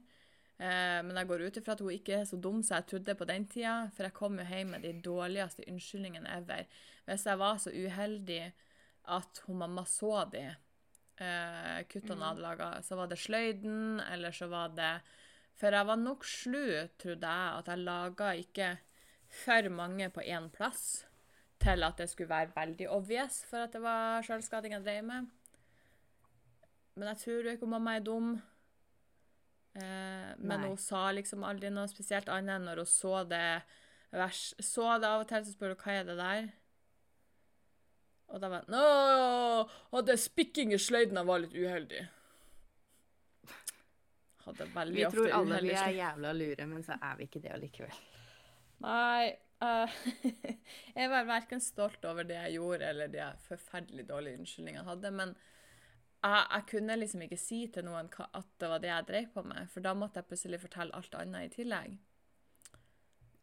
[0.61, 3.14] Eh, men jeg går ut ifra at hun ikke er så dum som jeg trodde
[3.16, 6.66] på den tida, for jeg kom jo hjem med de dårligste unnskyldningene ever.
[7.07, 8.42] Hvis jeg var så uheldig
[9.11, 14.37] at hun mamma så de eh, kuttene jeg hadde laga, så var det sløyden, eller
[14.37, 14.92] så var det
[15.61, 18.68] For jeg var nok slu, trodde jeg, at jeg laga ikke
[19.31, 21.07] for mange på én plass
[21.61, 25.27] til at det skulle være veldig obvious for at det var sjølskading jeg drev med.
[26.96, 28.33] Men jeg tror ikke mamma er dum.
[29.78, 33.44] Eh, men hun sa liksom aldri noe spesielt annet enn når hun så det
[34.11, 34.50] vers.
[34.59, 36.48] Så det av og til, så spør hun hva er det der?
[38.30, 39.66] Og da var no!
[39.90, 42.06] Og det spikking i sløyden, var litt uheldig.
[44.46, 47.42] Hadde veldig Vi ofte tror alle vi er jævla lure, men så er vi ikke
[47.44, 48.02] det allikevel.
[48.87, 49.30] Nei.
[49.61, 49.92] Uh,
[50.96, 55.11] jeg var verken stolt over det jeg gjorde, eller de forferdelig dårlige unnskyldningene jeg hadde.
[55.18, 55.35] Men
[56.20, 59.44] jeg, jeg kunne liksom ikke si til noen at det var det jeg drev på
[59.46, 61.98] med, for da måtte jeg plutselig fortelle alt annet i tillegg.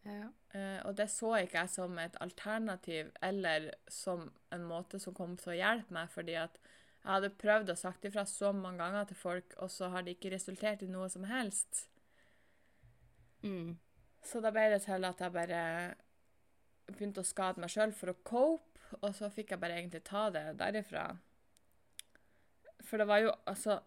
[0.07, 0.29] Ja.
[0.53, 5.35] Uh, og det så ikke jeg som et alternativ eller som en måte som kom
[5.39, 9.09] til å hjelpe meg, fordi at jeg hadde prøvd å sagt ifra så mange ganger
[9.09, 11.85] til folk, og så har det ikke resultert i noe som helst.
[13.43, 13.77] Mm.
[14.27, 15.61] Så da ble det til at jeg bare
[16.89, 18.63] begynte å skade meg sjøl for å cope,
[19.01, 21.09] og så fikk jeg bare egentlig ta det derifra.
[22.85, 23.79] For det var jo altså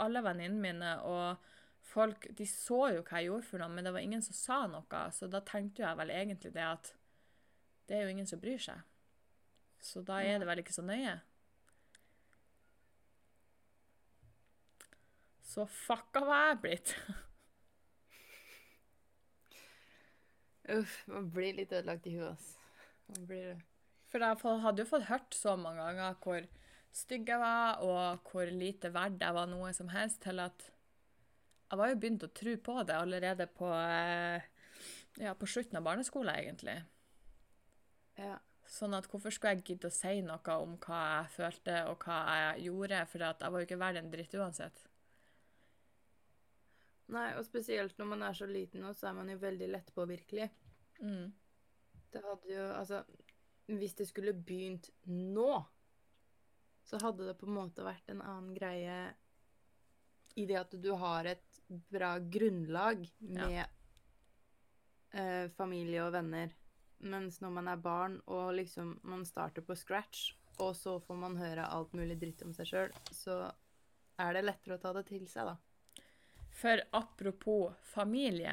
[0.00, 1.50] Alle venninnene mine og
[1.84, 4.56] folk de så jo hva jeg gjorde for noe, men det var ingen som sa
[4.66, 6.90] noe, så da tenkte jeg vel egentlig det at
[7.86, 8.80] det er jo ingen som bryr seg.
[9.84, 11.18] Så da er det vel ikke så nøye.
[15.44, 16.94] Så fucka var jeg blitt.
[20.74, 22.56] Uff, man blir litt ødelagt i huet, ass.
[23.12, 23.60] Man blir det.
[24.08, 26.40] For jeg hadde jo fått hørt så mange ganger hvor
[26.94, 30.70] stygg jeg var, og hvor lite verd jeg var noe som helst, til at
[31.72, 34.42] Jeg var jo begynt å tro på det allerede på, eh,
[35.18, 36.76] ja, på slutten av barneskolen, egentlig.
[38.20, 38.36] Ja.
[38.70, 42.18] Sånn at hvorfor skulle jeg gidde å si noe om hva jeg følte og hva
[42.38, 44.84] jeg gjorde, for jeg var jo ikke verdt en dritt uansett.
[47.14, 50.48] Nei, og spesielt når man er så liten nå, så er man jo veldig lettpåvirkelig.
[51.02, 51.32] Mm.
[52.14, 53.02] Det hadde jo Altså,
[53.66, 55.50] hvis det skulle begynt nå,
[56.84, 58.96] så hadde det på en måte vært en annen greie
[60.36, 61.60] i det at du har et
[61.94, 63.64] bra grunnlag med
[65.14, 66.52] eh, familie og venner.
[67.04, 71.36] Mens når man er barn og liksom man starter på scratch, og så får man
[71.40, 73.38] høre alt mulig dritt om seg sjøl, så
[74.22, 75.56] er det lettere å ta det til seg, da.
[76.54, 78.52] For apropos familie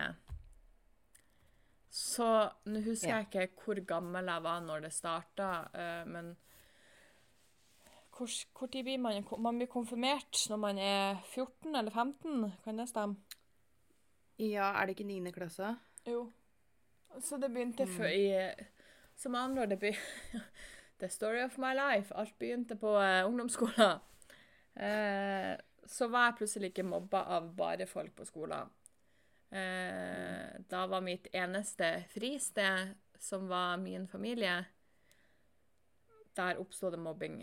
[1.94, 2.26] Så
[2.72, 3.18] nå husker Ja.
[3.20, 6.38] jeg ikke hvor gammel jeg var når det starta, eh, men
[8.12, 12.78] hvor, hvor tid blir man Man blir konfirmert når man er 14 eller 15, kan
[12.78, 13.16] det stemme?
[14.40, 15.32] Ja, er det ikke 9.
[15.32, 15.76] klasse?
[16.08, 16.32] Jo.
[17.20, 17.98] Så det begynte Mm.
[17.98, 18.54] før i
[19.16, 20.02] Som andre ord, det begynte
[21.00, 22.14] The story of my life.
[22.16, 24.00] Alt begynte på uh, ungdomsskolen.
[24.76, 28.70] Uh, så var jeg plutselig ikke mobba av bare folk på skolen.
[29.52, 34.66] Eh, da var mitt eneste fristed, som var min familie,
[36.36, 37.42] der oppsto det mobbing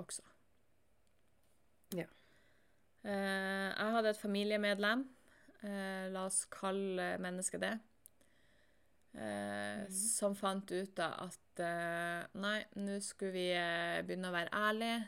[0.00, 0.24] også.
[1.96, 2.08] Ja.
[3.04, 5.06] Eh, jeg hadde et familiemedlem,
[5.62, 7.72] eh, la oss kalle mennesket det,
[9.12, 9.88] mm.
[9.92, 15.02] som fant ut da at eh, nei, nå skulle vi eh, begynne å være ærlige.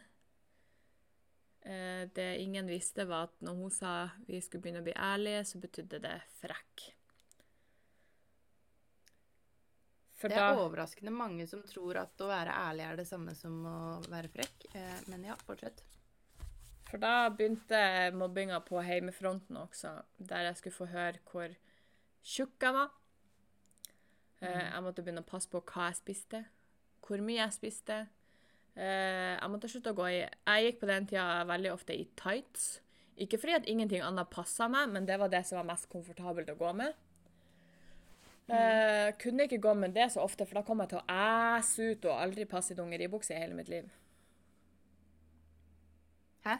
[1.65, 3.95] Eh, det ingen visste, var at når hun sa
[4.29, 6.91] vi skulle begynne å bli ærlige, så betydde det frekk.
[10.15, 13.35] For Det da er overraskende mange som tror at å være ærlig er det samme
[13.35, 13.79] som å
[14.13, 14.69] være frekk.
[14.79, 15.83] Eh, men ja, fortsett.
[16.91, 17.81] For da begynte
[18.15, 21.57] mobbinga på heimefronten også, der jeg skulle få høre hvor
[22.23, 22.93] tjukk jeg var.
[24.41, 26.45] Eh, Jeg måtte begynne å passe på hva jeg spiste,
[27.05, 27.99] hvor mye jeg spiste.
[28.77, 32.07] Eh, Jeg måtte slutte å gå i Jeg gikk på den tida veldig ofte i
[32.17, 32.81] tights.
[33.19, 36.49] Ikke fordi at ingenting annet passa meg, men det var det som var mest komfortabelt
[36.51, 36.95] å gå med.
[38.45, 41.87] Eh, kunne ikke gå med det så ofte, for da kom jeg til å æse
[41.93, 43.89] ut og aldri passe i dongeribukse i hele mitt liv.
[46.45, 46.59] Hæ?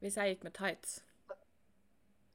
[0.00, 1.00] Hvis jeg gikk med tights.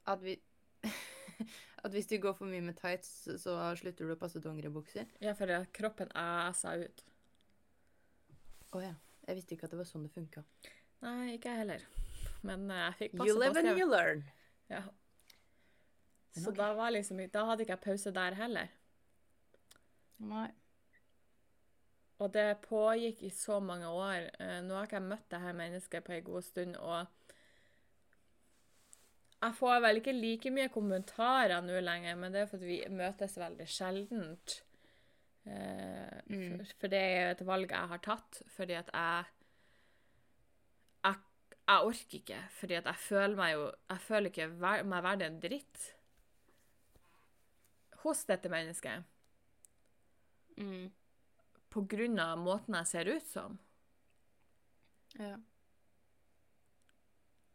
[0.10, 0.40] At vi
[1.86, 5.06] At hvis du går for mye med tights, så slutter du å passe dongeribukser?
[5.22, 7.06] Ja, for kroppen æsa ut.
[8.74, 8.96] Å ja.
[9.28, 10.42] Jeg visste ikke at det var sånn det funka.
[11.06, 11.86] Nei, ikke jeg heller.
[12.46, 13.30] Men eh, jeg fikk passe på.
[13.30, 14.26] You live and you learn.
[14.74, 14.82] Ja.
[16.36, 16.60] Så okay.
[16.60, 18.68] da, var liksom, da hadde ikke jeg pause der heller.
[20.20, 20.50] Nei.
[22.24, 24.30] Og det pågikk i så mange år.
[24.40, 27.08] Eh, Nå har ikke jeg møtt dette mennesket på en god stund, og
[29.44, 33.36] jeg får vel ikke like mye kommentarer nå lenger, men det er fordi vi møtes
[33.38, 34.62] veldig sjeldent.
[35.46, 36.64] Eh, Mm.
[36.80, 39.26] for, det er et valg jeg har tatt, fordi at jeg
[41.04, 41.16] Jeg,
[41.68, 44.48] jeg orker ikke, fordi at jeg føler meg jo Jeg føler ikke
[44.90, 45.95] meg verdt en dritt
[48.06, 49.04] hos dette mennesket
[50.58, 50.92] Mm.
[51.70, 53.58] på grunn av måten jeg ser ut som.
[55.20, 55.36] Ja.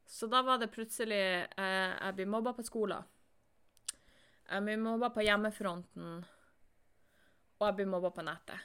[0.07, 1.21] Så da var det plutselig
[1.57, 3.05] eh, Jeg blir mobba på skolen.
[4.51, 6.25] Jeg blir mobba på hjemmefronten.
[7.61, 8.61] Og jeg blir mobba på nettet.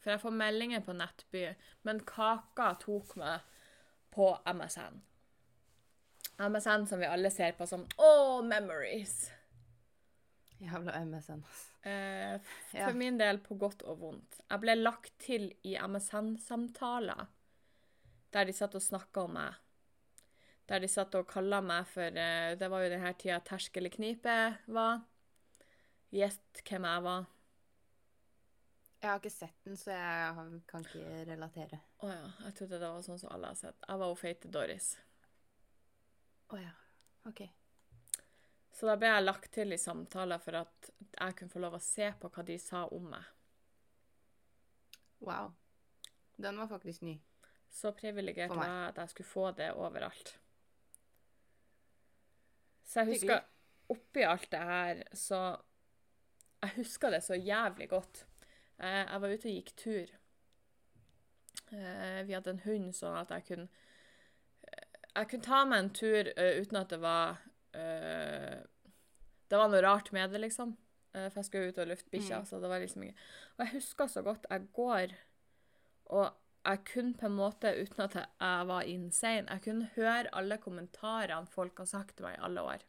[0.00, 1.44] For jeg får meldinger på Nettby,
[1.82, 3.40] men Kaka tok meg
[4.14, 5.00] på MSN.
[6.38, 9.30] MSN som vi alle ser på som Å, memories!
[10.60, 11.42] Jævla MSN,
[11.84, 12.38] eh,
[12.70, 12.92] for Ja.
[12.96, 14.40] min del på godt og vondt.
[14.50, 17.26] Jeg ble lagt til i MSN-samtaler
[18.32, 19.54] der de satt og snakka om meg.
[20.68, 23.90] Der de satt og kalla meg for eh, Det var jo denne tida tersk eller
[23.90, 25.00] knipe var.
[26.12, 27.26] Gjett hvem jeg var.
[29.02, 31.78] Jeg har ikke sett den, så jeg kan ikke relatere.
[32.02, 33.76] Å ja, jeg trodde det var sånn som alle har sett.
[33.86, 34.96] Jeg var jo feite Doris.
[36.50, 36.72] Å ja.
[37.28, 37.44] OK.
[38.76, 41.80] Så da ble jeg lagt til i samtaler for at jeg kunne få lov å
[41.80, 43.24] se på hva de sa om meg.
[45.24, 45.54] Wow.
[46.36, 47.14] Den var faktisk ny.
[47.72, 50.34] Så privilegert var jeg at jeg skulle få det overalt.
[52.86, 53.96] Så jeg husker Hyggelig.
[53.96, 55.40] oppi alt det her, så
[56.62, 58.24] Jeg husker det så jævlig godt.
[58.78, 60.06] Eh, Jeg var ute og gikk tur.
[61.72, 63.68] Eh, Vi hadde en hund, sånn at jeg kunne
[65.16, 67.36] Jeg kunne ta meg en tur eh, uten at det var
[67.76, 68.62] eh,
[69.48, 70.74] Det var noe rart med det, liksom.
[71.14, 72.46] Uh, For jeg skulle ut og lufte bikkja, Mm.
[72.48, 73.16] så det var liksom ikke
[73.58, 75.14] Og jeg husker så godt jeg går,
[76.06, 76.34] og
[76.66, 81.46] jeg kunne på en måte, uten at jeg var insane, jeg kunne høre alle kommentarene
[81.46, 82.82] folk har sagt til meg i alle år.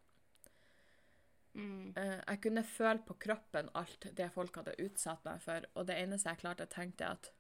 [1.54, 1.94] Mm.
[1.96, 5.96] Eh, jeg kunne føle på kroppen alt det folk hadde utsatt meg for, og det
[6.02, 7.32] eneste jeg klarte å tenke, er at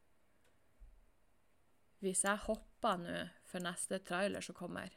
[2.06, 3.18] hvis jeg hopper nå
[3.50, 4.94] for neste trailer som kommer,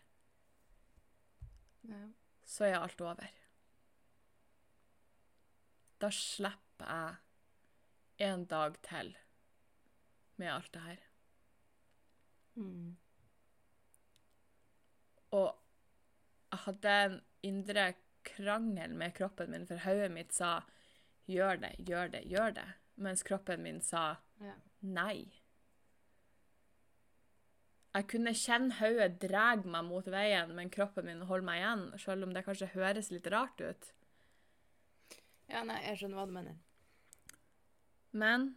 [1.88, 2.06] Ja.
[2.50, 3.30] Så er alt over.
[6.00, 6.88] Da slipper
[8.18, 9.14] jeg en dag til
[10.40, 11.02] med alt det her.
[12.54, 12.96] Mm.
[15.30, 15.50] Og
[16.50, 17.86] jeg hadde en indre
[18.26, 20.60] krangel med kroppen min, for hodet mitt sa
[21.28, 24.16] 'gjør det, gjør det, gjør det', mens kroppen min sa
[24.80, 25.39] nei.
[27.90, 32.26] Jeg kunne kjenne hodet dra meg mot veien, men kroppen min holder meg igjen, selv
[32.26, 33.92] om det kanskje høres litt rart ut.
[35.50, 36.58] ja, nei, jeg skjønner hva du mener.
[38.14, 38.52] Men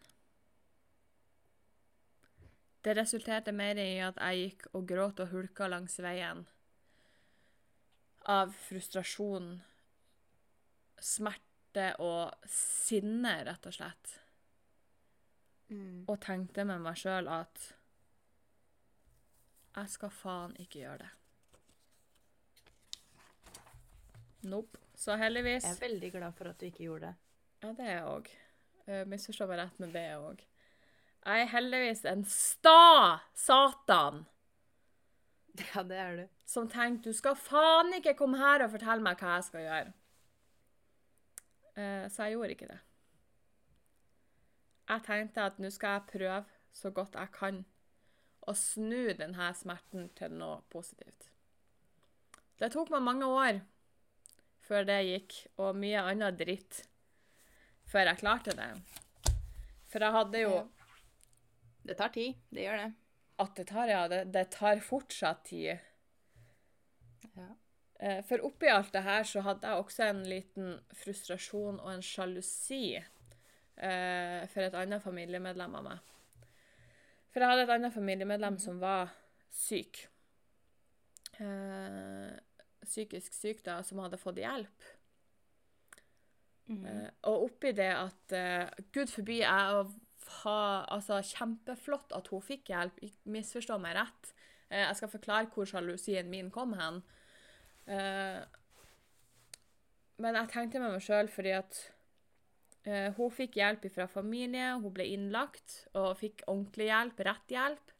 [2.85, 6.45] det resulterte mer i at jeg gikk og gråt og hulka langs veien.
[8.29, 9.55] Av frustrasjon,
[11.01, 14.17] smerte og sinne, rett og slett.
[15.71, 16.03] Mm.
[16.05, 17.71] Og tenkte med meg sjøl at
[19.75, 21.11] jeg skal faen ikke gjøre det.
[24.51, 24.79] Nope.
[24.95, 27.15] Så heldigvis Jeg er veldig glad for at du ikke gjorde det.
[27.63, 28.29] Ja, det er jeg òg.
[28.87, 30.43] Uh, Misforstå meg rett, men det er jeg òg.
[31.23, 34.25] Jeg er heldigvis en sta satan
[35.61, 36.23] Ja, det er du.
[36.49, 39.93] som tenker du skal faen ikke komme her og fortelle meg hva jeg skal gjøre.
[41.77, 42.79] Eh, så jeg gjorde ikke det.
[44.89, 47.63] Jeg tenkte at nå skal jeg prøve så godt jeg kan
[48.47, 51.29] å snu denne smerten til noe positivt.
[52.59, 53.61] Det tok meg mange år
[54.63, 56.83] før det gikk, og mye annen dritt
[57.91, 58.69] før jeg klarte det.
[59.91, 60.63] For jeg hadde jo
[61.83, 62.37] Det tar tid.
[62.47, 62.91] Det gjør det.
[63.43, 64.03] At det tar, ja.
[64.07, 65.81] Det, det tar fortsatt tid.
[67.35, 67.49] Ja.
[67.99, 72.05] Eh, For oppi alt det her så hadde jeg også en liten frustrasjon og en
[72.05, 76.12] sjalusi eh, for et annet familiemedlem av meg.
[77.33, 79.09] For jeg hadde et annet familiemedlem som var
[79.53, 80.03] syk.
[81.41, 82.33] Eh,
[82.85, 84.89] psykisk syk, da, som hadde fått hjelp.
[86.69, 86.85] Mm.
[86.85, 89.85] Eh, og oppi det at eh, Gud forby jeg
[90.43, 90.59] ha
[90.93, 94.33] Altså, kjempeflott at hun fikk hjelp, misforstå meg rett.
[94.69, 97.01] Eh, jeg skal forklare hvor sjalusien min kom hen.
[97.89, 98.39] Eh,
[100.23, 101.81] men jeg tenkte med meg sjøl fordi at
[102.83, 107.93] hun fikk hjelp fra familie, hun ble innlagt og fikk ordentlig hjelp, rett hjelp.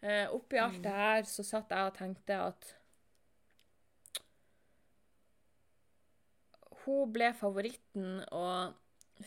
[0.00, 2.70] Eh, oppi alt det her så satt jeg og tenkte at
[6.86, 8.78] hun ble favoritten og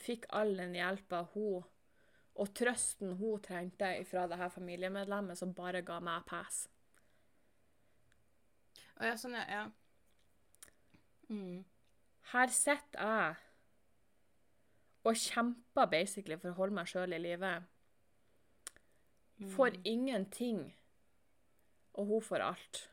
[0.01, 1.61] fikk all den hjelpa hun
[2.33, 6.63] og trøsten hun trengte fra det her familiemedlemmet som bare ga meg pass.
[8.97, 9.45] Å ja, sånn, ja.
[9.53, 10.71] ja.
[11.29, 11.61] Mm.
[12.33, 13.52] Her sitter jeg
[15.03, 17.53] og kjemper basically for å holde meg sjøl i live.
[19.53, 20.61] Får ingenting,
[21.99, 22.83] og hun får alt.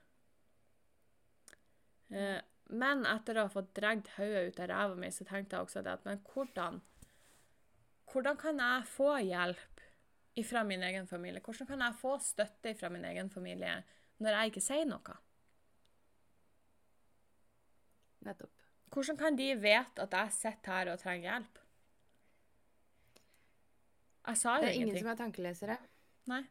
[2.11, 2.41] Eh,
[2.75, 5.83] men etter å ha fått dratt hodet ut av ræva mi, så tenkte jeg også
[5.87, 6.81] det at men hvordan
[8.11, 9.83] Hvordan kan jeg få hjelp
[10.49, 11.39] fra min egen familie?
[11.45, 13.77] Hvordan kan jeg få støtte fra min egen familie
[14.19, 15.15] når jeg ikke sier noe?
[18.27, 18.67] Nettopp.
[18.91, 21.60] Hvordan kan de vite at jeg sitter her og trenger hjelp?
[24.31, 25.05] Jeg sa jo Det er ingen ingenting.
[25.05, 25.77] som er tankelesere.
[26.31, 26.45] Nei.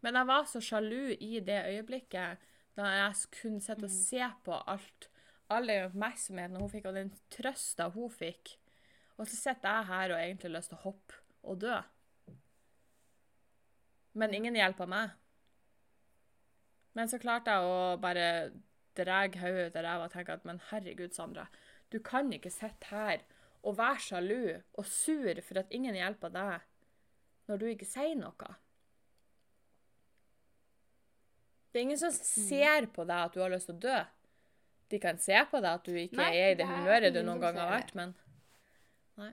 [0.00, 2.46] Men jeg var så sjalu i det øyeblikket
[2.78, 5.08] da jeg kunne sitte og se på alt,
[5.50, 8.54] all den oppmerksomheten hun fikk, og den trøsta hun fikk.
[9.18, 11.80] Og så sitter jeg her og har egentlig lyst til å hoppe og dø.
[14.18, 15.16] Men ingen hjelper meg.
[16.94, 18.28] Men så klarte jeg å bare
[18.98, 21.46] dra hodet ut av ræva og tenke at men herregud, Sandra,
[21.90, 23.22] du kan ikke sitte her
[23.62, 24.40] og være sjalu
[24.78, 26.66] og sur for at ingen hjelper deg
[27.48, 28.54] når du ikke sier noe.
[31.72, 33.98] Det er ingen som ser på deg at du har lyst til å dø.
[34.88, 37.42] De kan se på deg at du ikke Nei, er i det humøret du noen
[37.42, 38.14] gang har vært, men
[39.18, 39.32] Nei.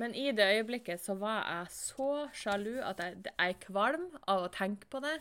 [0.00, 4.46] Men i det øyeblikket så var jeg så sjalu at jeg, jeg er kvalm av
[4.46, 5.18] å tenke på det.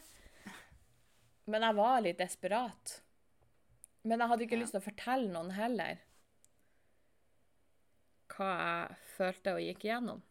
[1.50, 3.00] Men jeg var litt desperat.
[4.08, 4.62] Men jeg hadde ikke Ja.
[4.64, 6.00] lyst til å fortelle noen heller
[8.32, 10.22] hva jeg følte og gikk igjennom.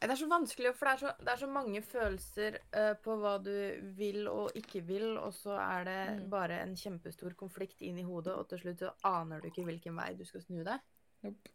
[0.00, 3.14] Det er så vanskelig, for det er så, det er så mange følelser uh, på
[3.16, 3.52] hva du
[3.96, 6.30] vil og ikke vil, og så er det Mm.
[6.30, 9.96] bare en kjempestor konflikt inn i hodet, og til slutt så aner du ikke hvilken
[9.96, 10.80] vei du skal snu deg.
[11.24, 11.48] Nope.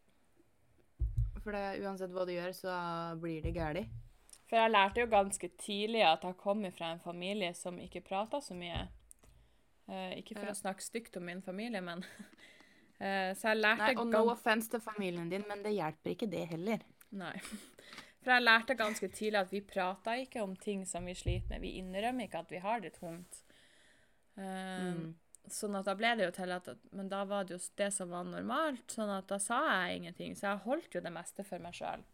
[1.42, 2.74] For det, uansett hva du gjør, så
[3.22, 3.86] blir det galt.
[4.50, 8.40] For jeg lærte jo ganske tidlig at jeg kommer fra en familie som ikke prata
[8.44, 8.88] så mye.
[9.88, 10.52] Uh, ikke for Ja.
[10.52, 12.02] å snakke stygt om min familie, men
[13.00, 16.30] uh, Så jeg lærte Nei, og no offense til familien din, men det hjelper ikke
[16.30, 16.82] det heller.
[17.10, 17.34] Nei.
[18.22, 21.60] For jeg lærte ganske tidlig at vi prata ikke om ting som vi sliter med.
[21.64, 23.42] Vi innrømmer ikke at vi har det tungt.
[24.36, 25.14] Um, Mm.
[25.50, 28.12] Sånn at da ble det jo til at Men da var det jo det som
[28.14, 29.58] var normalt, sånn at da sa
[29.88, 30.36] jeg ingenting.
[30.38, 32.04] Så jeg holdt jo det meste for meg sjøl.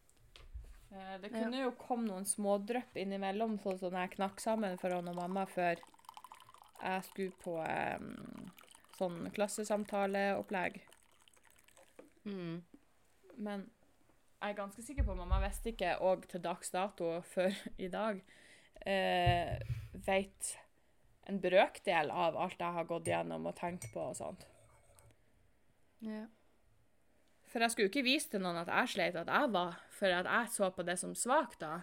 [1.20, 1.42] Det Ja.
[1.42, 5.44] kunne jo komme noen smådrypp innimellom, sånn som jeg knakk sammen for han og mamma
[5.46, 5.76] før
[6.82, 7.58] jeg skulle på
[8.00, 8.50] um,
[8.98, 10.80] sånn klassesamtaleopplegg.
[12.24, 12.62] Mm.
[13.36, 13.70] Men
[14.38, 18.20] jeg er ganske sikker på mamma visste ikke, og til dags dato før i dag,
[18.86, 19.58] eh,
[20.06, 20.54] vet
[21.28, 24.46] en brøkdel av alt jeg har gått gjennom og tenkt på og sånt.
[26.06, 26.24] Ja.
[27.48, 30.14] For jeg skulle jo ikke vise til noen at jeg sleit at jeg var, for
[30.14, 31.80] at jeg så på det som svakt da.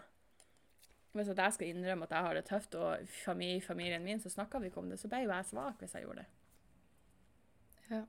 [1.16, 4.20] Hvis at jeg skal innrømme at jeg har det tøft, og i fami- familien min,
[4.20, 6.30] så snakka vi ikke om det, så ble jo jeg svak hvis jeg gjorde det.
[7.90, 8.02] Ja.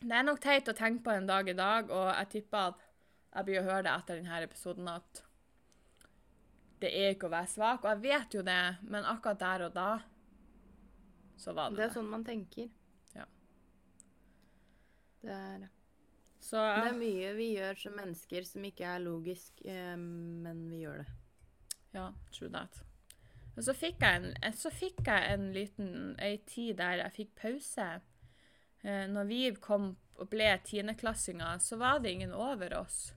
[0.00, 2.86] Det er nok teit å tenke på en dag i dag, og jeg tipper at
[3.30, 5.24] jeg blir å høre det etter denne episoden at
[6.80, 9.74] det er ikke å være svak, og jeg vet jo det, men akkurat der og
[9.76, 9.90] da
[11.40, 12.68] så var det Det er sånn man tenker.
[13.16, 13.24] Ja.
[15.22, 15.66] Det er,
[16.40, 20.82] Så det er mye vi gjør som mennesker som ikke er logisk, eh, men vi
[20.84, 21.08] gjør det.
[21.96, 22.82] Ja, true that.
[23.56, 27.16] Og så fikk jeg en, eh, så fikk jeg en liten ei tid der jeg
[27.16, 27.88] fikk pause.
[28.82, 33.14] Eh, når vi kom og ble tiendeklassinger, så var det ingen over oss.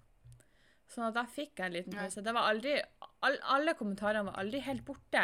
[0.94, 2.22] Sånn at da fikk jeg en liten pause.
[2.26, 2.76] Det var aldri,
[3.26, 5.24] all, alle kommentarene var aldri helt borte,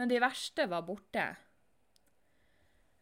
[0.00, 1.26] men de verste var borte.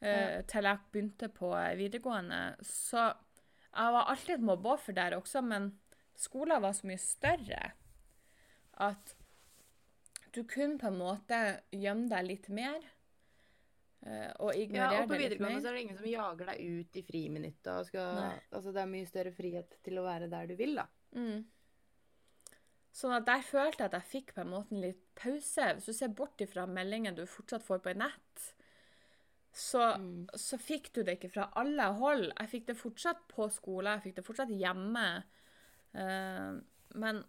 [0.05, 2.41] Eh, til jeg begynte på eh, videregående.
[2.67, 5.71] Så jeg var alltid et mobbeoffer der også, men
[6.19, 7.63] skolen var så mye større
[8.85, 9.15] at
[10.35, 11.39] du kunne på en måte
[11.71, 12.83] gjemme deg litt mer.
[14.05, 16.97] eh, og Ja, ignorere og på videregående så er det ingen som jager deg ut
[16.99, 17.05] i
[18.19, 18.33] Nei.
[18.51, 20.89] Altså, det er mye større frihet til å være der du vil, da.
[21.15, 21.45] Mm.
[22.95, 25.73] Sånn at der følte jeg at jeg fikk på en måte en litt pause.
[25.75, 28.45] Hvis du ser bort ifra meldingen du fortsatt får på nett,
[29.55, 30.29] så, Mm.
[30.35, 32.33] så fikk du det ikke fra alle hold.
[32.39, 35.25] Jeg fikk det fortsatt på skole, jeg fikk det fortsatt hjemme.
[35.95, 36.61] Uh,
[36.95, 37.25] men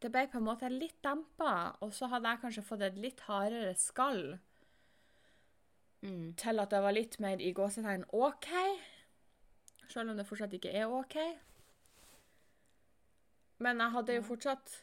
[0.00, 3.20] det ble på en måte litt dempa, og så hadde jeg kanskje fått et litt
[3.20, 4.38] hardere skall
[6.02, 6.36] Mm.
[6.36, 8.46] til at det var litt mer i gåsetegn OK.
[9.88, 11.16] Selv om det fortsatt ikke er OK.
[13.64, 14.76] Men jeg hadde jo fortsatt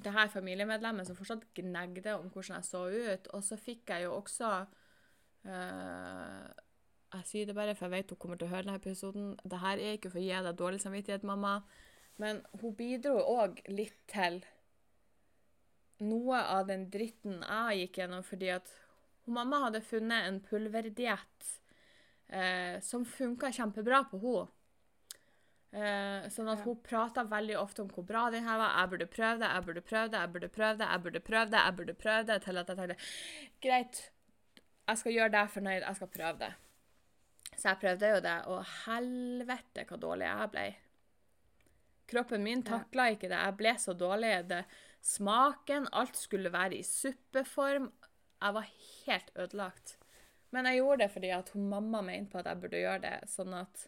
[0.00, 3.30] det her familiemedlemmet som fortsatt gnagde om hvordan jeg så ut.
[3.36, 4.50] Og så fikk jeg jo også
[5.44, 6.46] eh,
[7.10, 9.34] Jeg sier det bare, for jeg vet hun kommer til å høre denne episoden.
[9.44, 11.60] Det her er ikke for å gi deg dårlig samvittighet, mamma,
[12.20, 14.42] men hun bidro òg litt til
[16.04, 18.70] noe av den dritten jeg gikk gjennom, fordi at
[19.26, 21.50] hun mamma hadde funnet en pulverdiett
[22.28, 24.48] eh, som funka kjempebra på henne.
[25.70, 28.72] Eh, sånn at hun prata veldig ofte om hvor bra den her var.
[28.80, 31.50] Jeg burde prøve det, jeg burde prøve det, jeg burde prøve det, jeg burde prøve
[31.52, 32.96] det, jeg burde prøve det, til at jeg tenkte
[33.62, 34.00] greit,
[34.90, 36.52] jeg skal gjøre deg fornøyd, jeg skal prøve det.
[37.54, 40.66] Så jeg prøvde jo det, og helvete hvor dårlig jeg ble.
[42.10, 43.38] Kroppen min takla ikke det.
[43.38, 44.32] Jeg ble så dårlig.
[44.50, 44.64] Det,
[45.06, 47.90] smaken, alt skulle være i suppeform.
[48.40, 48.70] Jeg var
[49.06, 49.94] helt ødelagt.
[50.50, 53.16] Men jeg gjorde det fordi at hun mamma mente på at jeg burde gjøre det.
[53.30, 53.86] Sånn at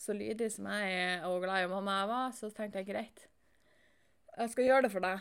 [0.00, 3.26] så lydig som jeg er og glad i mamma jeg var, så tenkte jeg greit.
[4.38, 5.20] Jeg skal gjøre det for deg.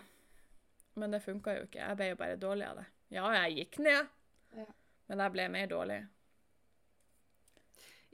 [1.00, 1.82] Men det funka jo ikke.
[1.84, 2.86] Jeg ble jo bare dårlig av det.
[3.12, 4.08] Ja, jeg gikk ned,
[4.56, 4.66] Ja.
[5.10, 6.00] men jeg ble mer dårlig.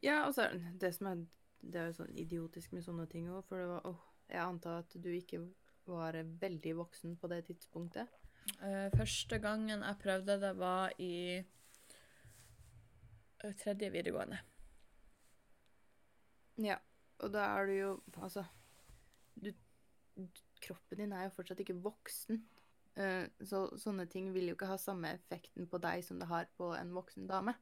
[0.04, 1.26] Ja, altså, det- det som er
[1.66, 3.98] Det er jo sånn idiotisk med sånne ting òg, for det var åh,
[4.30, 5.40] Jeg antar at du ikke
[5.88, 8.08] var veldig voksen på det tidspunktet.
[8.62, 11.38] Uh, første gangen jeg prøvde det, var i
[13.44, 14.38] eh, tredje videregående.
[16.64, 16.78] Ja,
[17.24, 17.90] og da er du jo
[18.24, 18.46] Altså
[19.36, 19.52] du,
[20.64, 22.40] Kroppen din er jo fortsatt ikke voksen.
[22.96, 26.48] Eh, så sånne ting vil jo ikke ha samme effekten på deg som det har
[26.56, 27.54] på en voksen dame.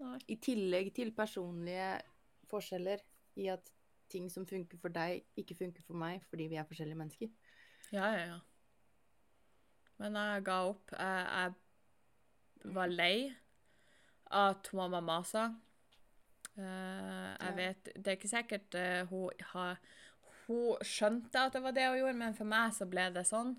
[0.00, 0.16] Nei.
[0.32, 1.98] I tillegg til personlige
[2.48, 3.02] forskjeller
[3.38, 3.68] i at
[4.08, 7.34] ting som funker for deg, ikke funker for meg fordi vi er forskjellige mennesker.
[7.92, 8.38] Ja, ja, ja.
[9.98, 10.94] Men jeg ga opp.
[10.94, 11.52] Jeg,
[12.64, 13.14] jeg var lei
[14.30, 15.48] av at mamma masa.
[16.58, 19.76] Eh, jeg vet Det er ikke sikkert eh, hun har
[20.48, 23.52] Hun skjønte at det var det hun gjorde, men for meg så ble det sånn.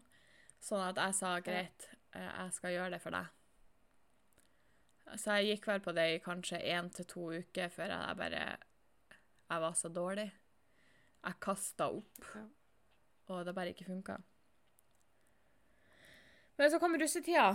[0.59, 1.85] Sånn at jeg sa greit,
[2.17, 3.27] eh, jeg skal gjøre det for deg.
[5.13, 8.41] Så jeg gikk vel på det i kanskje én til to uker før jeg bare
[9.49, 10.27] Jeg var så dårlig.
[11.23, 12.25] Jeg kasta opp,
[13.27, 14.17] og det bare ikke funka.
[16.57, 17.49] Men så kom russetida,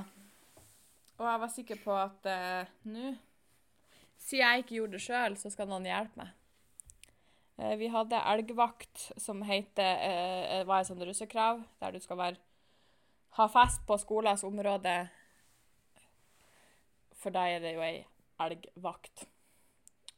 [1.18, 3.12] og jeg var sikker på at uh, nå
[4.24, 6.32] Siden jeg ikke gjorde det sjøl, så skal noen hjelpe meg.
[7.60, 12.40] Eh, vi hadde elgvakt som heter eh, var et sånt russekrav, der du skal være,
[13.38, 14.96] ha fest på skolens område.
[17.20, 17.94] For deg er det jo ei
[18.42, 19.28] elgvakt.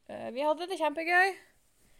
[0.09, 1.36] Eh, vi hadde det kjempegøy.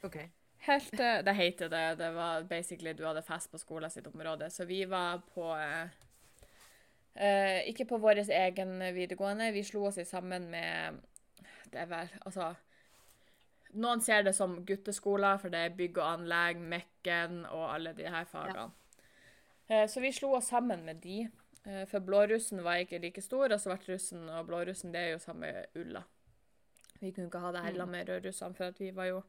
[0.07, 0.31] Okay.
[0.67, 1.95] Helt eh, Det heter det.
[1.99, 4.51] Det var basically du hadde fest på skolen sitt område.
[4.51, 5.89] Så vi var på eh,
[7.15, 9.53] eh, Ikke på vår egen videregående.
[9.53, 11.03] Vi slo oss sammen med
[11.73, 12.55] Det er vel Altså
[13.77, 18.07] Noen ser det som gutteskoler, for det er bygg og anlegg, Mekken og alle de
[18.09, 18.71] her fagene.
[19.69, 19.83] Ja.
[19.91, 21.27] så vi slo oss sammen med de.
[21.67, 25.51] Eh, for blårussen var ikke like stor, og svartrussen og blårussen det er jo samme
[25.75, 26.05] ulla.
[27.01, 29.23] Vi kunne ikke ha det heller med rødrussene, for vi var jo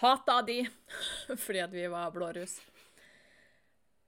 [0.00, 0.60] hata de
[1.44, 2.60] fordi at vi var blåruss.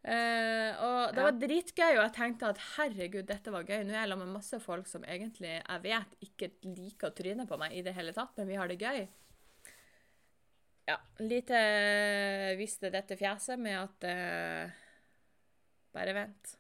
[0.01, 1.25] Eh, og det Ja.
[1.27, 3.83] var dritgøy, og jeg tenkte at herregud, dette var gøy.
[3.85, 7.47] Nå er jeg sammen med masse folk som egentlig jeg vet ikke liker å tryne
[7.47, 9.09] på meg i det hele tatt, men vi har det gøy.
[10.89, 14.71] Ja, lite visste dette fjeset med at uh,
[15.93, 16.57] Bare vent.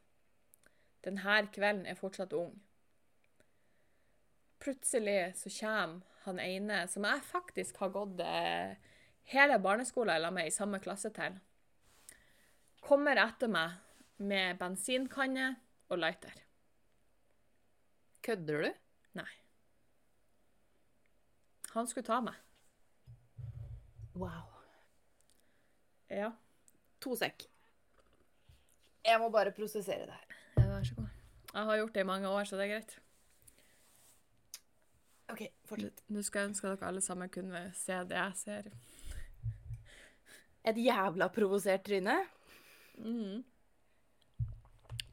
[1.05, 2.53] Denne kvelden er fortsatt ung.
[4.61, 8.74] Plutselig så kommer han ene som jeg faktisk har gått uh,
[9.32, 11.38] hele barneskolen sammen med i samme klasse til.
[12.81, 13.76] Kommer etter meg
[14.20, 15.51] med bensinkanne
[15.91, 16.35] og lighter.
[18.24, 18.70] Kødder du?
[19.20, 19.28] Nei.
[21.74, 22.37] Han skulle ta meg.
[24.18, 24.49] Wow.
[26.11, 26.33] Ja.
[27.01, 27.47] To sekk.
[29.07, 30.41] Jeg må bare prosessere det her.
[30.59, 31.14] ja vær så god.
[31.51, 32.99] Jeg har gjort det i mange år, så det er greit.
[35.31, 36.03] OK, fortsett.
[36.11, 38.68] Nå skal jeg ønske at dere alle sammen kunne se det jeg ser.
[40.70, 42.18] Et jævla provosert tryne.
[43.01, 43.45] Mhm.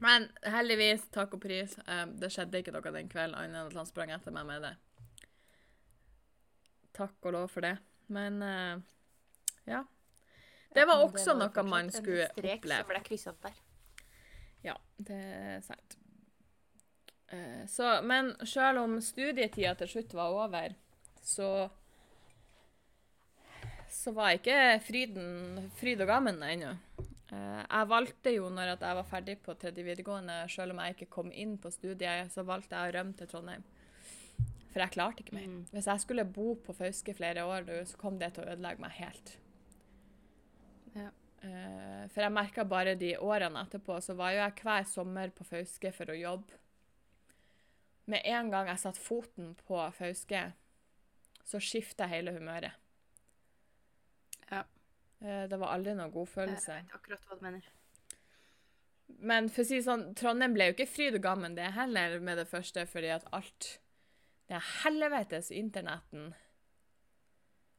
[0.00, 3.78] Men heldigvis, takk og pris, eh, det skjedde ikke noe den kvelden, annet enn at
[3.80, 4.74] han sprang etter meg med det.
[6.98, 7.76] Takk og lov for det.
[8.08, 8.78] Men eh,
[9.66, 9.84] ja.
[10.74, 12.82] Det var også noe man skulle oppleve.
[12.84, 13.58] Som ble krysset der.
[14.62, 15.98] Ja, det er sant.
[17.28, 20.74] Eh, Så, men selv om studietida til slutt var over,
[21.22, 21.70] så
[23.88, 26.74] så var ikke fryden fryd og gammen ennå.
[27.32, 31.10] Eh, Jeg valgte jo når jeg var ferdig på tredje videregående, selv om jeg ikke
[31.18, 33.66] kom inn på studiet, så valgte jeg å rømme til Trondheim.
[34.68, 35.48] For jeg klarte ikke mer.
[35.48, 35.62] Mm.
[35.72, 38.96] Hvis jeg skulle bo på Fauske flere år, så kom det til å ødelegge meg
[39.00, 39.34] helt.
[40.94, 41.10] Ja.
[41.42, 45.44] Eh, For jeg merka bare de årene etterpå, så var jo jeg hver sommer på
[45.44, 46.60] Fauske for å jobbe.
[48.08, 50.52] Med en gang jeg satte foten på Fauske,
[51.44, 52.72] så skifta hele humøret.
[55.20, 56.72] Eh, Det var aldri noen god følelse.
[56.78, 57.68] Jeg vet akkurat hva du mener.
[59.18, 62.38] Men for å si sånn, Trondheim ble jo ikke fryd og gammen det heller med
[62.38, 63.78] det første, fordi at alt
[64.48, 66.34] det helvetes internetten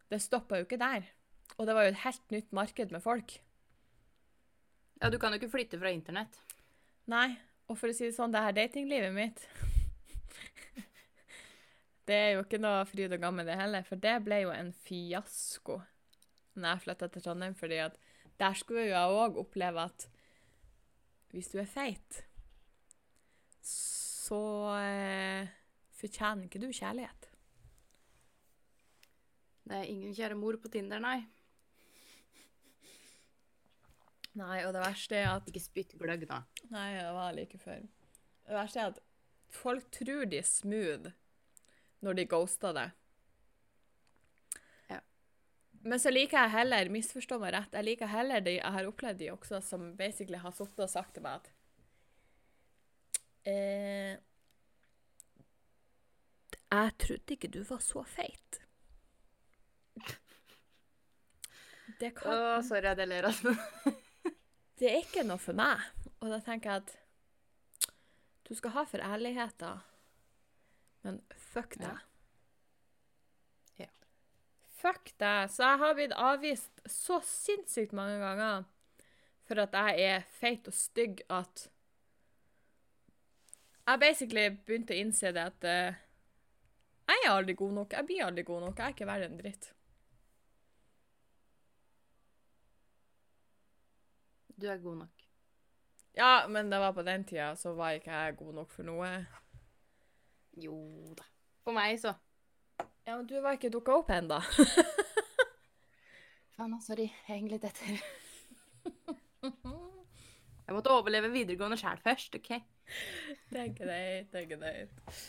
[0.09, 1.03] Det stoppa jo ikke der.
[1.59, 3.35] Og det var jo et helt nytt marked med folk.
[5.01, 6.39] Ja, du kan jo ikke flytte fra internett.
[7.05, 7.37] Nei,
[7.69, 9.45] og for å si det sånn, det her datinglivet mitt
[12.09, 14.71] Det er jo ikke noe fryd og gammen det heller, for det ble jo en
[14.73, 15.77] fiasko
[16.55, 17.97] når jeg flytta til Trondheim, fordi at
[18.39, 20.07] der skulle jo jeg òg oppleve at
[21.29, 22.23] hvis du er feit,
[23.61, 24.39] så
[24.79, 25.49] eh,
[25.99, 27.27] fortjener ikke du kjærlighet.
[29.69, 31.19] Det er ingen kjære mor på Tinder, nei.
[34.39, 36.41] Nei, og det verste er at Ikke spytt gløgg, da.
[36.71, 37.83] Nei, det var like før.
[38.47, 39.01] Det verste er at
[39.53, 41.11] folk tror de er smooth
[42.05, 42.98] når de ghoster deg.
[45.81, 49.21] Men så liker jeg heller, misforstå meg rett, jeg liker heller de jeg har opplevd
[49.21, 51.51] de også, som basically har sittet og sagt til meg at
[53.47, 54.17] eh,
[56.69, 58.59] Jeg trodde ikke du var så feit.
[61.99, 63.55] Det kan Å, sorry jeg ler, altså.
[64.79, 65.81] det er ikke noe for meg.
[66.19, 66.93] Og da tenker jeg at
[68.49, 69.81] du skal ha for ærligheten,
[71.05, 71.19] men
[71.53, 71.89] fuck deg.
[71.89, 72.08] Ja.
[74.79, 75.49] Fuck deg.
[75.51, 78.67] Så jeg har blitt avvist så sinnssykt mange ganger
[79.49, 81.67] for at jeg er feit og stygg at
[83.89, 85.95] Jeg basically begynte å innse det at eh,
[87.09, 87.93] jeg er aldri god nok.
[87.97, 88.77] Jeg blir aldri god nok.
[88.77, 89.71] Jeg er ikke verre en dritt.
[94.61, 95.25] Du er god nok.
[96.19, 99.09] Ja, men det var på den tida, så var ikke jeg god nok for noe.
[100.61, 100.77] Jo
[101.17, 101.25] da.
[101.63, 102.13] For meg, så.
[103.09, 104.37] Ja, men du var ikke dukka opp ennå.
[106.53, 106.91] Faen, altså.
[106.91, 107.07] Sorry.
[107.09, 108.03] Jeg henger litt etter.
[110.69, 112.51] Jeg måtte overleve videregående sjæl først, OK?
[113.49, 115.23] Det er greit, det er greit.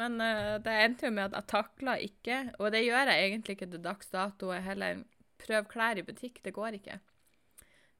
[0.00, 3.58] Men uh, det endte jo med at jeg takla ikke, og det gjør jeg egentlig
[3.58, 5.02] ikke til dags dato, jeg heller
[5.44, 6.40] prøv klær i butikk.
[6.46, 6.96] Det går ikke.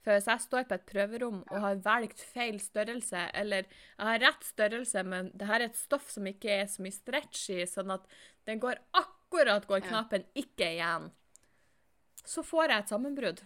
[0.04, 4.22] For hvis jeg står på et prøverom og har valgt feil størrelse, eller jeg har
[4.22, 7.64] rett størrelse, men det her er et stoff som ikke er så mye stretch i,
[7.68, 8.06] sånn at
[8.48, 11.10] den går akkurat går knappen ikke igjen,
[12.24, 13.42] så får jeg et sammenbrudd.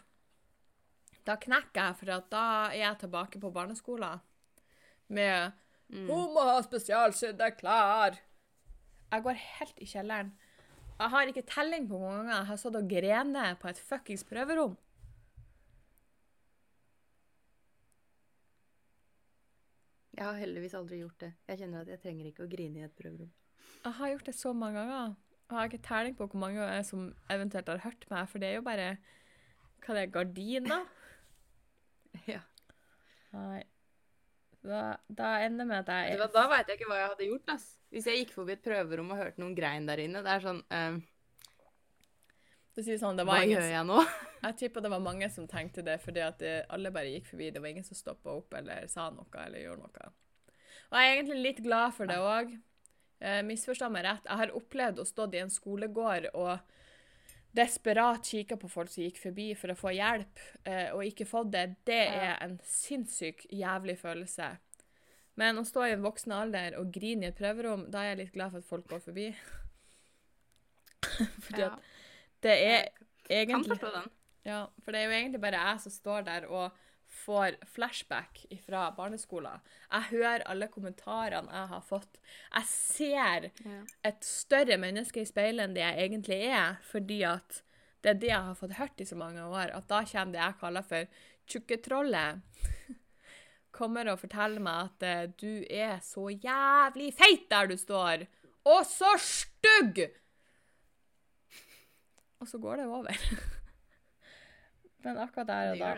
[1.26, 4.22] Da knekker jeg, for da er jeg tilbake på barneskolen
[5.12, 5.52] med
[5.92, 6.06] Mm.
[6.08, 8.16] 'Hun må ha spesialsydde klær'.
[9.12, 10.32] Jeg går helt i kjelleren.
[10.98, 13.80] Jeg har ikke telling på hvor mange ganger jeg har stått og grenet på et
[13.90, 14.76] fuckings prøverom.
[20.12, 21.32] Jeg har heldigvis aldri gjort det.
[21.48, 23.30] Jeg kjenner at jeg trenger ikke å grine i et prøverom.
[23.82, 25.14] Jeg har gjort det så mange ganger.
[25.48, 28.48] Jeg har ikke telling på hvor mange ganger som eventuelt har hørt meg, for det
[28.50, 28.88] er jo bare
[29.82, 30.84] Hva det er gardiner?
[32.28, 32.42] Ja.
[33.32, 33.62] Nei.
[34.62, 37.48] Da, da ender med at jeg du Da veit jeg ikke hva jeg hadde gjort.
[37.56, 37.64] ass.
[37.90, 40.60] Hvis jeg gikk forbi et prøverom og hørte noen grein der inne, det er sånn
[40.70, 41.11] eh, sier
[42.74, 44.00] sånn, det Hva ingen, gjør jeg nå?
[44.46, 47.50] Jeg tipper det var mange som tenkte det, fordi at det, alle bare gikk forbi.
[47.54, 50.08] Det var ingen som stoppa opp eller sa noe eller gjorde noe.
[50.90, 52.56] Og jeg er egentlig litt glad for det òg.
[53.22, 54.26] Eh, misforstå meg rett.
[54.26, 56.58] Jeg har opplevd å stå i en skolegård og
[57.54, 61.52] desperat kikka på folk som gikk forbi for å få hjelp, eh, og ikke fått
[61.54, 61.64] det.
[61.86, 64.50] Det er en sinnssyk jævlig følelse.
[65.38, 68.20] Men å stå i en voksen alder og grine i et prøverom, da er jeg
[68.24, 69.30] litt glad for at folk går forbi.
[71.46, 71.92] Fordi Ja, at
[72.42, 72.88] det er
[73.30, 73.78] egentlig
[74.44, 76.72] ja, for det er jo egentlig bare jeg som står der og
[77.22, 79.60] får flashback fra barneskolen.
[79.92, 82.16] Jeg hører alle kommentarene jeg har fått.
[82.54, 83.82] Jeg ser Ja.
[84.04, 87.62] et større menneske i speilet enn det jeg egentlig er, fordi at
[88.02, 90.40] det er det jeg har fått hørt i så mange år, at da kommer det
[90.42, 91.06] jeg kaller for
[91.46, 92.40] tjukketrollet.
[93.72, 98.26] Kommer og forteller meg at eh, du er så jævlig feit der du står,
[98.68, 100.02] og så stygg!
[102.42, 103.26] Og så går det over.
[105.04, 105.92] Men akkurat der og da.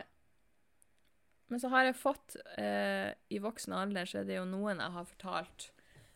[1.52, 4.94] Men så har jeg fått eh, I voksen alder så er det jo noen jeg
[4.96, 5.68] har fortalt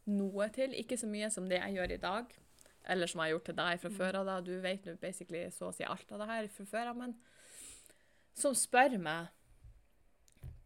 [0.08, 0.76] noe til.
[0.76, 2.32] Ikke så mye som det jeg gjør i dag,
[2.88, 4.30] eller som jeg har gjort til deg fra før av.
[4.30, 4.38] da.
[4.44, 7.18] Du vet nå basically så å si alt av det her fra før av, men
[8.38, 9.34] som spør meg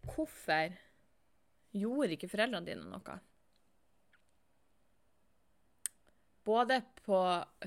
[0.02, 0.72] Hvorfor
[1.78, 3.20] gjorde ikke foreldrene dine noe?
[6.45, 7.18] Både på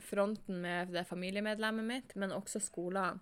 [0.03, 3.21] fronten med det familiemedlemmet mitt, men også skolen.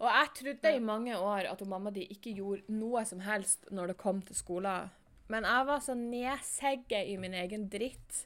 [0.00, 3.92] Og jeg trodde i mange år at mamma di ikke gjorde noe som helst når
[3.92, 4.92] det kom til skolen.
[5.30, 8.24] Men jeg var så nedsegget i min egen dritt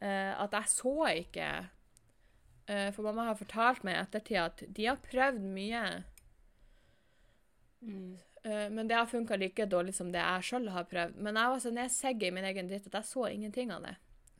[0.00, 1.48] uh, at jeg så ikke.
[2.70, 5.84] uh, for mamma har fortalt meg i ettertid at de har prøvd mye,
[7.84, 8.18] Mm.
[8.46, 11.16] Uh, men det har funka like dårlig som det jeg sjøl har prøvd.
[11.20, 13.94] Men jeg var så nedsegget i min egen dritt at jeg så ingenting av det.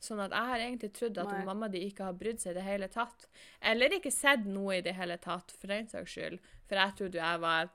[0.05, 1.43] Sånn at jeg har egentlig trodd at Nei.
[1.47, 3.27] mamma di ikke har brydd seg i det hele tatt.
[3.73, 6.39] Eller ikke sett noe i det hele tatt, for den saks skyld.
[6.69, 7.71] For jeg trodde jeg var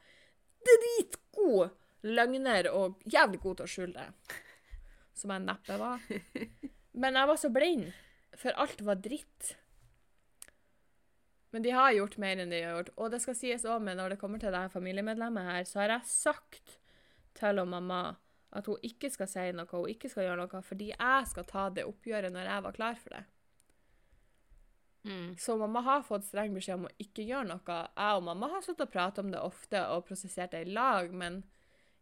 [0.71, 1.77] dritgod
[2.07, 4.37] løgner og jævlig god til å skjule det.
[5.17, 6.05] Som jeg neppe var.
[7.01, 7.91] Men jeg var så blind,
[8.39, 9.55] for alt var dritt.
[11.51, 12.93] Men de har gjort mer enn de har gjort.
[12.97, 15.81] Og det skal sies òg, men når det kommer til det her familiemedlemmet her, så
[15.83, 16.77] har jeg sagt
[17.39, 18.15] til mamma
[18.51, 21.69] at hun ikke skal si noe, hun ikke skal gjøre noe, fordi jeg skal ta
[21.75, 23.23] det oppgjøret når jeg var klar for det.
[25.05, 25.37] Mm.
[25.39, 27.79] Så mamma har fått streng beskjed om å ikke gjøre noe.
[27.95, 31.15] Jeg og mamma har sittet og pratet om det ofte og prosessert det i lag,
[31.15, 31.41] men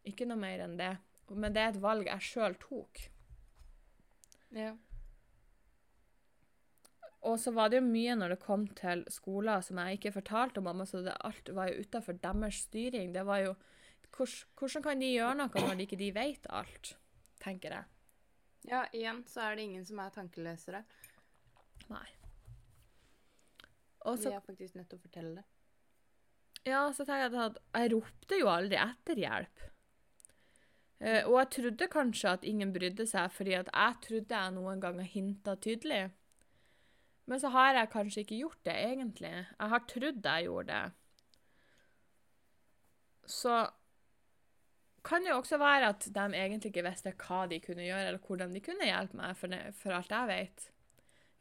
[0.08, 0.96] ikke noe mer enn det.
[1.28, 3.04] Men det er et valg jeg sjøl tok.
[4.56, 4.72] Ja.
[7.28, 10.62] Og så var det jo mye når det kom til skoler som jeg ikke fortalte
[10.62, 13.12] om mamma, så det, alt var jo utafor deres styring.
[13.14, 13.56] Det var jo
[14.16, 16.94] hvordan, kan de gjøre noe når de ikke de vet alt,
[17.42, 17.84] tenker jeg.
[18.70, 20.82] ja, igjen så er det ingen som er tankelesere.
[21.88, 22.06] Nei.
[24.08, 25.46] Også, så, er faktisk nødt til å fortelle det.
[26.70, 29.66] ja, så tenker jeg at jeg ropte jo aldri etter hjelp.
[30.98, 34.80] Eh, og jeg trodde kanskje at ingen brydde seg, fordi at jeg trodde jeg noen
[34.82, 36.08] ganger hinta tydelig.
[37.28, 39.34] Men så har jeg kanskje ikke gjort det, egentlig.
[39.44, 40.92] Jeg har trodd jeg gjorde det.
[43.28, 43.56] Så
[45.08, 48.52] kan jo også være at de egentlig ikke visste hva de kunne gjøre, eller hvordan
[48.52, 50.66] de kunne hjelpe meg, for, for alt jeg vet.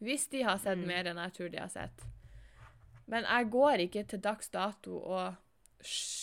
[0.04, 0.88] Hvis de har sett Mm.
[0.88, 2.06] mer enn jeg tror de har sett.
[3.08, 5.36] Men jeg går ikke til dags dato og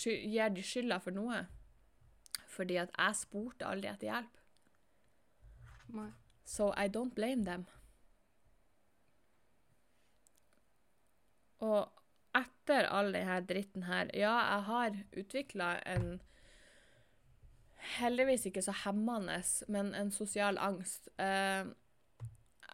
[0.05, 1.43] gir de skylda for noe.
[2.55, 4.37] Fordi at jeg spurte aldri etter hjelp.
[5.95, 6.09] Nei.
[6.45, 7.65] So I don't blame them.
[11.65, 11.89] Og
[12.35, 16.07] etter all denne dritten her Ja, jeg har utvikla en
[17.99, 21.09] heldigvis ikke så hemmende, men en sosial angst.
[21.19, 21.65] Eh,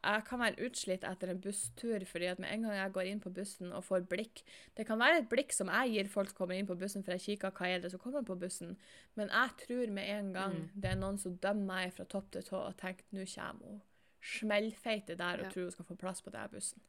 [0.03, 3.19] jeg kan være utslitt etter en busstur, fordi at med en gang jeg går inn
[3.21, 4.41] på bussen og får blikk
[4.77, 7.11] Det kan være et blikk som jeg gir folk som kommer inn på bussen, for
[7.13, 8.77] jeg kikker hva er det som kommer på bussen,
[9.15, 10.69] men jeg tror med en gang Mm.
[10.81, 13.81] det er noen som dømmer meg fra topp til tå og tenker nå kommer hun
[14.21, 15.49] smellfeite der og Ja.
[15.51, 16.81] tror hun skal få plass på denne bussen.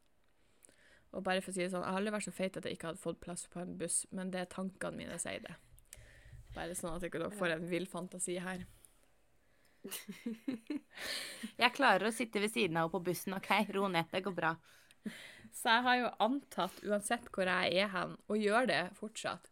[1.13, 2.73] Og bare for å si det sånn, Jeg har aldri vært så feit at jeg
[2.73, 5.55] ikke hadde fått plass på en buss, men det er tankene mine sier det.
[6.53, 8.65] Bare sånn at dere får en vill fantasi her.
[11.61, 13.35] Jeg klarer å sitte ved siden av henne på bussen.
[13.37, 14.07] OK, ro ned.
[14.11, 14.53] Det går bra.
[15.53, 19.49] Så jeg har jo antatt, uansett hvor jeg er hen, og gjør det fortsatt,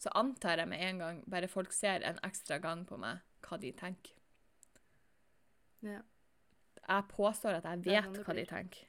[0.00, 3.58] så antar jeg med en gang, bare folk ser en ekstra gang på meg, hva
[3.60, 4.16] de tenker.
[5.84, 6.00] Ja.
[6.80, 8.88] Jeg påstår at jeg vet sånn hva de tenker.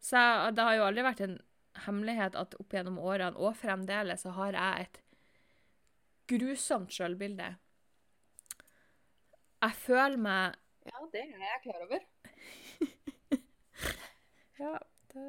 [0.00, 1.38] Så jeg, det har jo aldri vært en
[1.84, 5.00] hemmelighet at opp gjennom årene, og fremdeles, så har jeg et
[6.30, 7.50] grusomt sjølbilde.
[9.60, 10.58] Jeg føler meg
[10.88, 12.06] Ja, det er jeg klar over.
[14.60, 14.74] Ja,
[15.14, 15.22] det,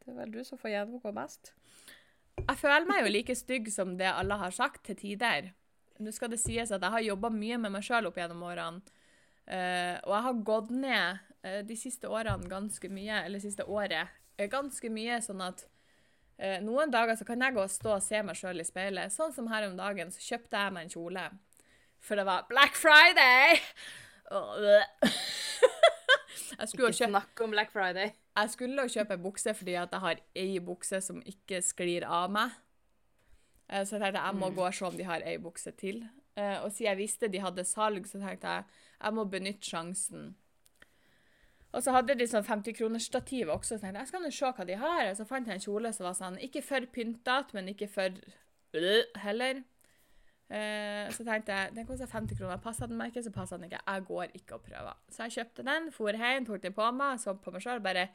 [0.00, 1.50] det er vel du som får gjennomgå mest.
[2.40, 5.50] Jeg føler meg jo like stygg som det alle har sagt til tider.
[6.00, 8.80] Nå skal det sies at jeg har jobba mye med meg sjøl opp gjennom årene.
[9.46, 14.08] Uh, og jeg har gått ned uh, de siste årene ganske mye, eller siste året
[14.34, 15.62] eh, ganske mye, sånn at
[16.38, 19.12] eh, noen dager så kan jeg gå og stå og se meg sjøl i speilet.
[19.12, 21.24] Sånn som her om dagen, så kjøpte jeg meg en kjole.
[22.00, 23.58] For det var Black Friday!
[24.32, 24.82] Øh.
[26.58, 28.10] jeg skulle Ikke snakk om Black Friday.
[28.36, 32.04] jeg skulle jo kjøpe en bukse fordi at jeg har ei bukse som ikke sklir
[32.06, 32.50] av meg.
[33.70, 34.54] Eh, Så jeg tenkte jeg må Mm.
[34.56, 36.02] gå og se om de har ei bukse til.
[36.36, 38.64] Eh, Og siden jeg visste de hadde salg, så tenkte jeg
[39.02, 40.34] jeg må benytte sjansen.
[41.76, 44.64] Og så hadde de sånn 50-kronersstativ også, så tenkte jeg jeg skal nå se hva
[44.68, 45.00] de har.
[45.10, 48.16] Og så fant jeg en kjole som var sånn ikke for pyntete, men ikke for
[48.80, 49.60] øh, heller.
[50.46, 52.62] Eh, så tenkte jeg den koster 50 kroner.
[52.62, 53.82] Passer den meg ikke, så passer den ikke.
[53.82, 54.96] Jeg går ikke og prøver.
[55.12, 58.08] Så jeg kjøpte den, for hjem, tok den på meg, så på meg sjøl bare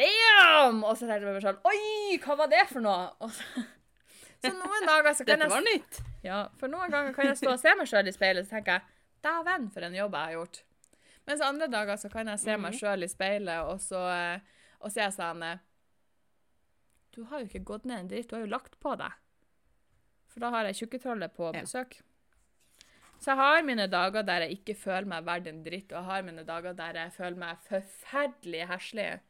[0.00, 0.80] Damn!
[0.88, 3.28] Og så tenkte jeg på meg sjøl Oi, hva var det for noe?
[4.42, 5.98] Så, så noen dager så kan Dette jeg var nytt.
[6.24, 8.80] ja, for noen ganger kan jeg stå og se meg sjøl i speilet så tenker
[8.80, 8.88] jeg
[9.22, 10.62] Dæven, for en jobb jeg har gjort.
[11.26, 12.78] Mens andre dager så kan jeg se meg Mhm.
[12.80, 14.40] sjøl i speilet, og så eh,
[14.80, 15.58] og så er jeg sånn eh,
[17.12, 19.12] Du har jo ikke gått ned en dritt, du har jo lagt på deg.
[20.32, 21.60] For da har jeg tjukketrollet på Ja.
[21.60, 22.00] besøk.
[23.20, 26.04] Så jeg har mine dager der jeg ikke føler meg verdt en dritt, og jeg
[26.04, 29.20] har mine dager der jeg føler meg forferdelig heslig.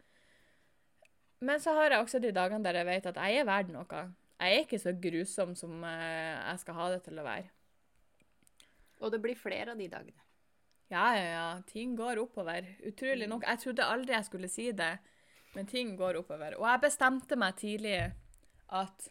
[1.40, 4.12] Men så har jeg også de dagene der jeg vet at jeg er verdt noe.
[4.40, 7.50] Jeg er ikke så grusom som eh, jeg skal ha det til å være.
[9.00, 10.22] Og det blir flere av de dagene.
[10.92, 11.62] Ja, ja, ja.
[11.66, 12.66] Ting går oppover.
[12.84, 13.46] Utrolig nok.
[13.48, 14.92] Jeg trodde aldri jeg skulle si det,
[15.54, 16.58] men ting går oppover.
[16.60, 17.96] Og jeg bestemte meg tidlig
[18.72, 19.08] at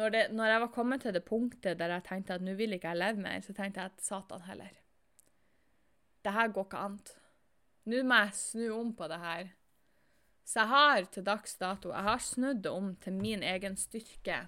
[0.00, 2.74] når, det, når jeg var kommet til det punktet der jeg tenkte at nå vil
[2.76, 4.72] ikke jeg leve mer, så tenkte jeg at satan heller.
[6.24, 6.96] Det her går ikke an.
[7.84, 9.52] Nå må jeg snu om på det her.
[10.44, 14.46] Så jeg har til dags dato jeg har snudd det om til min egen styrke.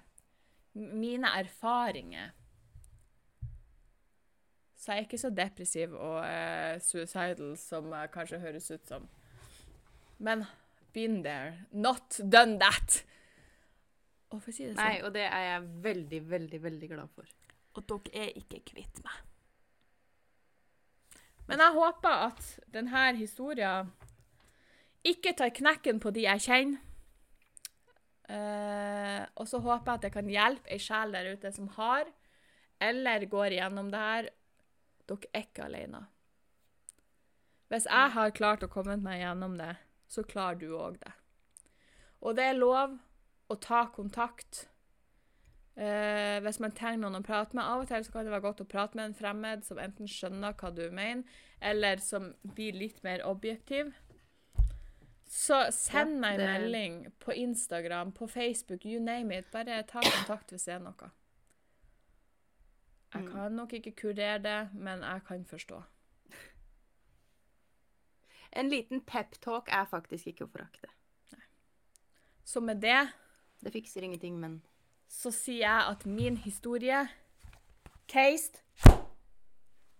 [0.73, 2.33] Mine erfaringer.
[4.77, 9.07] Så jeg er ikke så depressiv og eh, suicidal som jeg kanskje høres ut som.
[10.21, 10.45] Men
[10.93, 13.01] been there, not done that.
[14.29, 17.15] Og for å si det sånn Nei, og det er jeg veldig, veldig, veldig glad
[17.15, 17.33] for.
[17.77, 19.17] og dere er ikke kvitt meg.
[21.47, 23.91] Men jeg håper at denne historien
[25.07, 26.83] ikke tar knekken på de jeg kjenner.
[28.27, 32.09] Eh, og så håper jeg at det kan hjelpe ei sjel der ute som har,
[32.83, 34.27] eller går igjennom det her.
[35.07, 36.05] Dere er ikke alene.
[37.67, 39.73] Hvis jeg har klart å komme meg gjennom det,
[40.07, 41.11] så klarer du òg det.
[42.23, 42.95] Og det er lov
[43.51, 44.65] å ta kontakt.
[45.77, 47.67] Eh, hvis man trenger noen å prate med.
[47.67, 50.09] Av og til så kan det være godt å prate med en fremmed som enten
[50.09, 53.91] skjønner hva du mener, eller som blir litt mer objektiv.
[55.27, 59.51] Så send meg en melding på Instagram, på Facebook, you name it.
[59.51, 61.11] Bare ta kontakt hvis det er noe.
[63.13, 63.31] Jeg Mm.
[63.31, 65.81] kan nok ikke kurere det, men jeg kan forstå.
[68.51, 70.87] En liten peptalk er faktisk ikke å forakte.
[72.43, 73.07] Så med det
[73.63, 74.61] Det fikser ingenting, men
[75.09, 77.07] så sier jeg at min historie
[78.07, 78.59] Cased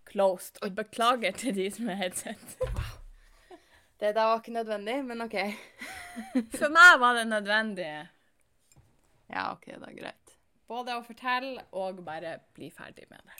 [0.05, 0.59] Closed.
[0.61, 2.57] Og beklager til de som er headset.
[3.99, 5.33] Det der var ikke nødvendig, men OK.
[6.53, 8.07] For meg var det nødvendig
[9.29, 10.26] Ja, OK, da greit.
[10.67, 13.37] Både å fortelle og bare bli ferdig med det.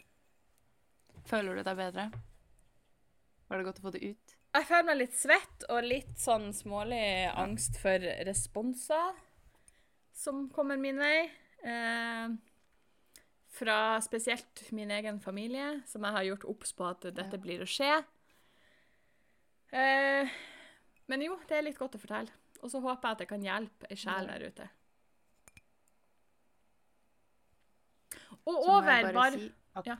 [1.27, 2.09] Føler du deg bedre?
[3.47, 4.35] Var det godt å få det ut?
[4.57, 9.23] Jeg føler meg litt svett og litt sånn smålig angst for responser.
[10.17, 11.29] som kommer min vei.
[11.61, 12.29] Eh,
[13.53, 17.69] fra spesielt min egen familie, som jeg har gjort obs på at dette blir å
[17.69, 18.03] skje.
[19.69, 20.29] Eh,
[21.05, 22.33] men jo, det er litt godt å fortelle.
[22.63, 24.69] Og så håper jeg at det kan hjelpe ei sjel der ute.
[28.47, 29.97] Og Så over bare si at Ja.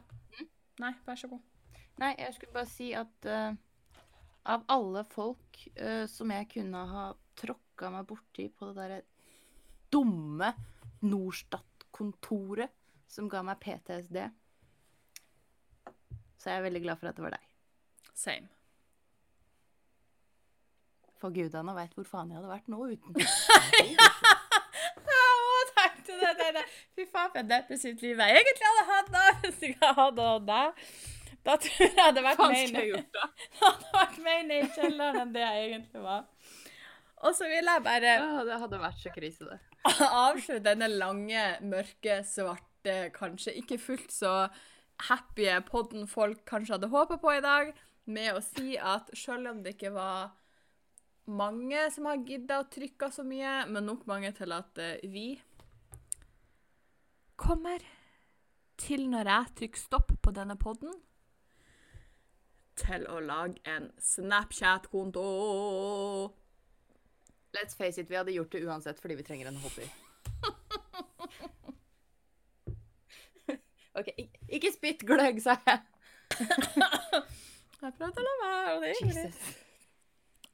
[0.78, 1.42] Nei, vær så god.
[1.98, 3.54] Nei, jeg skulle bare si at uh,
[4.46, 7.06] av alle folk uh, som jeg kunne ha
[7.38, 9.00] tråkka meg borti på det derre
[9.94, 10.52] dumme
[11.08, 12.74] Norstat-kontoret
[13.08, 14.18] som ga meg PTSD,
[16.38, 17.46] så er jeg veldig glad for at det var deg.
[18.18, 18.50] Same.
[21.18, 23.18] For gudene veit hvor faen jeg hadde vært nå uten.
[26.08, 26.66] Tenkte det, det, det.
[26.96, 30.48] Fy faen, for et depressivt liv jeg egentlig hadde hatt da, hvis jeg hadde hatt
[30.52, 30.64] det
[31.48, 32.44] Da tror jeg det hadde vært
[34.24, 36.26] mer ned- i kjelleren enn det jeg egentlig var.
[37.26, 39.60] Og så vil jeg bare Ja, det hadde vært så krise, det.
[40.28, 44.34] avslutte denne lange, mørke, svarte, kanskje ikke fullt så
[45.08, 47.72] happy podden folk kanskje hadde håpet på i dag,
[48.08, 50.32] med å si at selv om det ikke var
[51.28, 55.34] mange som har gidda å trykke så mye, men nok mange til at eh, vi
[57.38, 57.84] kommer
[58.82, 60.94] til når jeg trykker stopp på denne podden,
[62.78, 65.24] til å lage en Snapchat-konto.
[67.58, 69.88] Let's face it, vi hadde gjort det uansett fordi vi trenger en hobby.
[73.98, 74.30] OK, ik
[74.60, 75.80] ikke spytt gløgg, sa jeg.
[76.38, 79.40] Jeg prøvde å la være, og det gikk greit.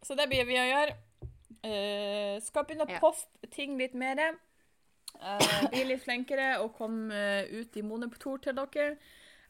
[0.04, 0.96] Så det blir vi å gjøre.
[1.64, 3.00] Uh, skal begynne å Ja.
[3.04, 4.20] poste ting litt mer.
[5.20, 8.98] Uh, bli litt flinkere og komme eh, ut i monitor til dere.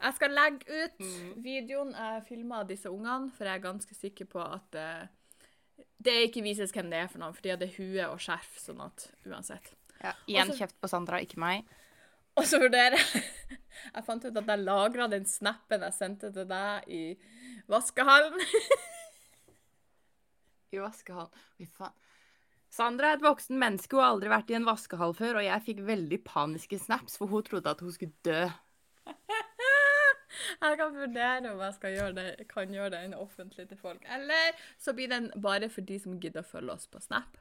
[0.04, 1.30] Jeg skal legge ut mm.
[1.42, 6.18] videoen jeg filma av disse ungene, for jeg er ganske sikker på at uh, det
[6.28, 9.08] ikke vises hvem det er for noen, for de hadde hue og skjerf, sånn at
[9.30, 9.72] uansett.
[10.02, 11.64] Ja, igjen Også- kjeft på Sandra, ikke meg.
[12.38, 13.24] Og så vurderer jeg
[13.96, 17.02] Jeg fant ut at jeg lagra den snappen jeg sendte til deg i
[17.70, 18.38] vaskehallen.
[20.74, 21.42] I vaskehallen.
[21.58, 21.96] Fy faen.
[22.74, 25.66] Sandra er et voksen menneske, hun har aldri vært i en vaskehall før, og jeg
[25.68, 28.48] fikk veldig paniske snaps, for hun trodde at hun skulle dø.
[30.64, 34.04] Jeg kan vurdere om jeg gjøre det, kan gjøre den offentlig til folk.
[34.16, 37.38] Eller så blir den bare for de som gidder å følge oss på Snap.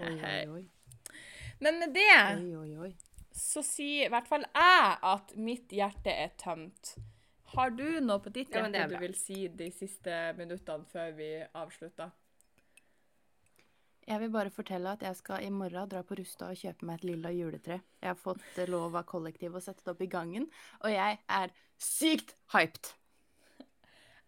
[0.00, 0.38] Oi, Hei.
[0.48, 1.12] oi, oi.
[1.62, 2.08] Men med det
[2.80, 2.92] oi,
[3.34, 6.96] så sier i hvert fall jeg at mitt hjerte er tømt.
[7.54, 11.30] Har du noe på ditt hjerte ja, du vil si de siste minuttene før vi
[11.52, 12.14] avslutter?
[14.04, 16.98] Jeg vil bare fortelle at jeg skal i morgen dra på Rusta og kjøpe meg
[17.00, 17.78] et lilla juletre.
[18.02, 20.44] Jeg har fått eh, lov av kollektivet å sette det opp i gangen,
[20.84, 22.90] og jeg er sykt hyped.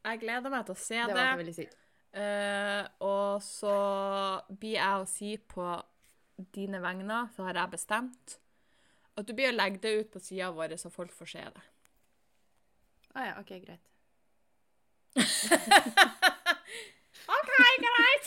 [0.07, 1.19] Jeg gleder meg til å se Det det.
[1.19, 1.77] var veldig sykt.
[2.17, 2.23] Uh.
[2.23, 3.77] Eh, og så
[4.49, 5.69] blir jeg å si på
[6.57, 8.39] dine vegne, så har jeg bestemt
[9.17, 11.63] at du blir å legge det ut på sida vår, så folk får se det.
[13.17, 13.85] Å ja, OK, greit.
[17.37, 17.53] OK,
[17.85, 18.27] greit!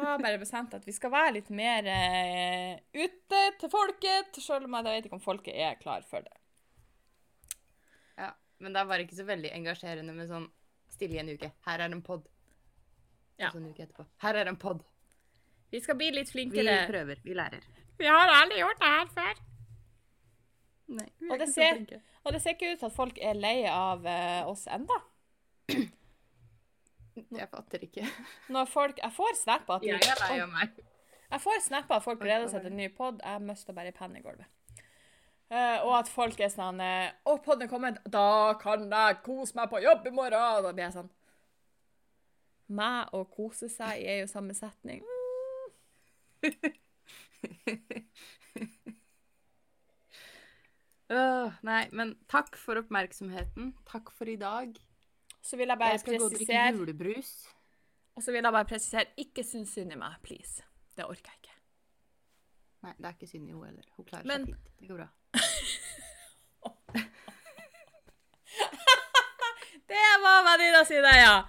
[0.00, 4.64] Jeg har bare bestemt at vi skal være litt mer eh, ute til folket, selv
[4.68, 6.36] om jeg vet ikke om folket er klar for det.
[8.20, 10.48] Ja, Men det var ikke så veldig engasjerende med sånn
[10.90, 11.52] stille i en uke.
[11.66, 12.24] Her er en pod.
[13.40, 13.48] Ja.
[13.48, 14.04] Og så en uke etterpå.
[14.24, 14.82] Her er en pod.
[15.70, 16.80] Vi skal bli litt flinkere.
[16.82, 17.20] Vi prøver.
[17.24, 17.64] Vi lærer.
[18.00, 19.40] Vi har aldri gjort det her før.
[20.90, 22.00] Nei, vi Og er det ikke så ser- flinke.
[22.24, 24.96] Og det ser ikke ut til at folk er lei av eh, oss enda.
[27.40, 28.06] Jeg fatter ikke.
[28.48, 30.80] Når folk Jeg får snap at Jeg er lei av meg.
[31.30, 33.20] Jeg får snapper at folk gleder seg til en ny pod.
[33.22, 34.48] Jeg mista bare pennen i gulvet.
[35.50, 37.96] Uh, og at folk er sånn eh, 'Å, podden er kommet.
[38.06, 41.10] Da kan jeg kose meg på jobb i morgen.' Da blir jeg sånn
[42.70, 45.02] Meg og kose seg er jo samme setning.
[51.10, 53.74] Åh, nei, men takk for oppmerksomheten.
[53.90, 54.78] Takk for i dag.
[55.42, 57.30] Så vil jeg bare Jeg skal gå og drikke julebrus.
[58.16, 60.62] Og så vil jeg bare presisere ikke syns synd i meg, please.
[60.96, 61.56] Det orker jeg ikke.
[62.82, 63.86] Nei, det er ikke synd i henne heller.
[63.96, 64.70] Hun klarer Men- seg fint.
[64.80, 65.08] Det går bra.
[69.90, 71.48] Det var venninna si, det, ja.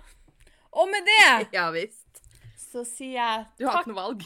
[0.72, 2.22] Og med det Ja visst.
[2.58, 4.24] så sier jeg Du har takk, ikke noe valg.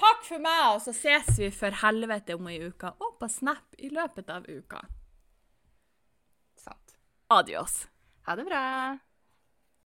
[0.00, 2.92] takk for meg, og så ses vi for helvete om ei uke.
[3.02, 4.80] Og på Snap i løpet av uka.
[6.60, 6.94] Sant.
[7.30, 7.82] Adios.
[8.30, 9.09] Ha det bra.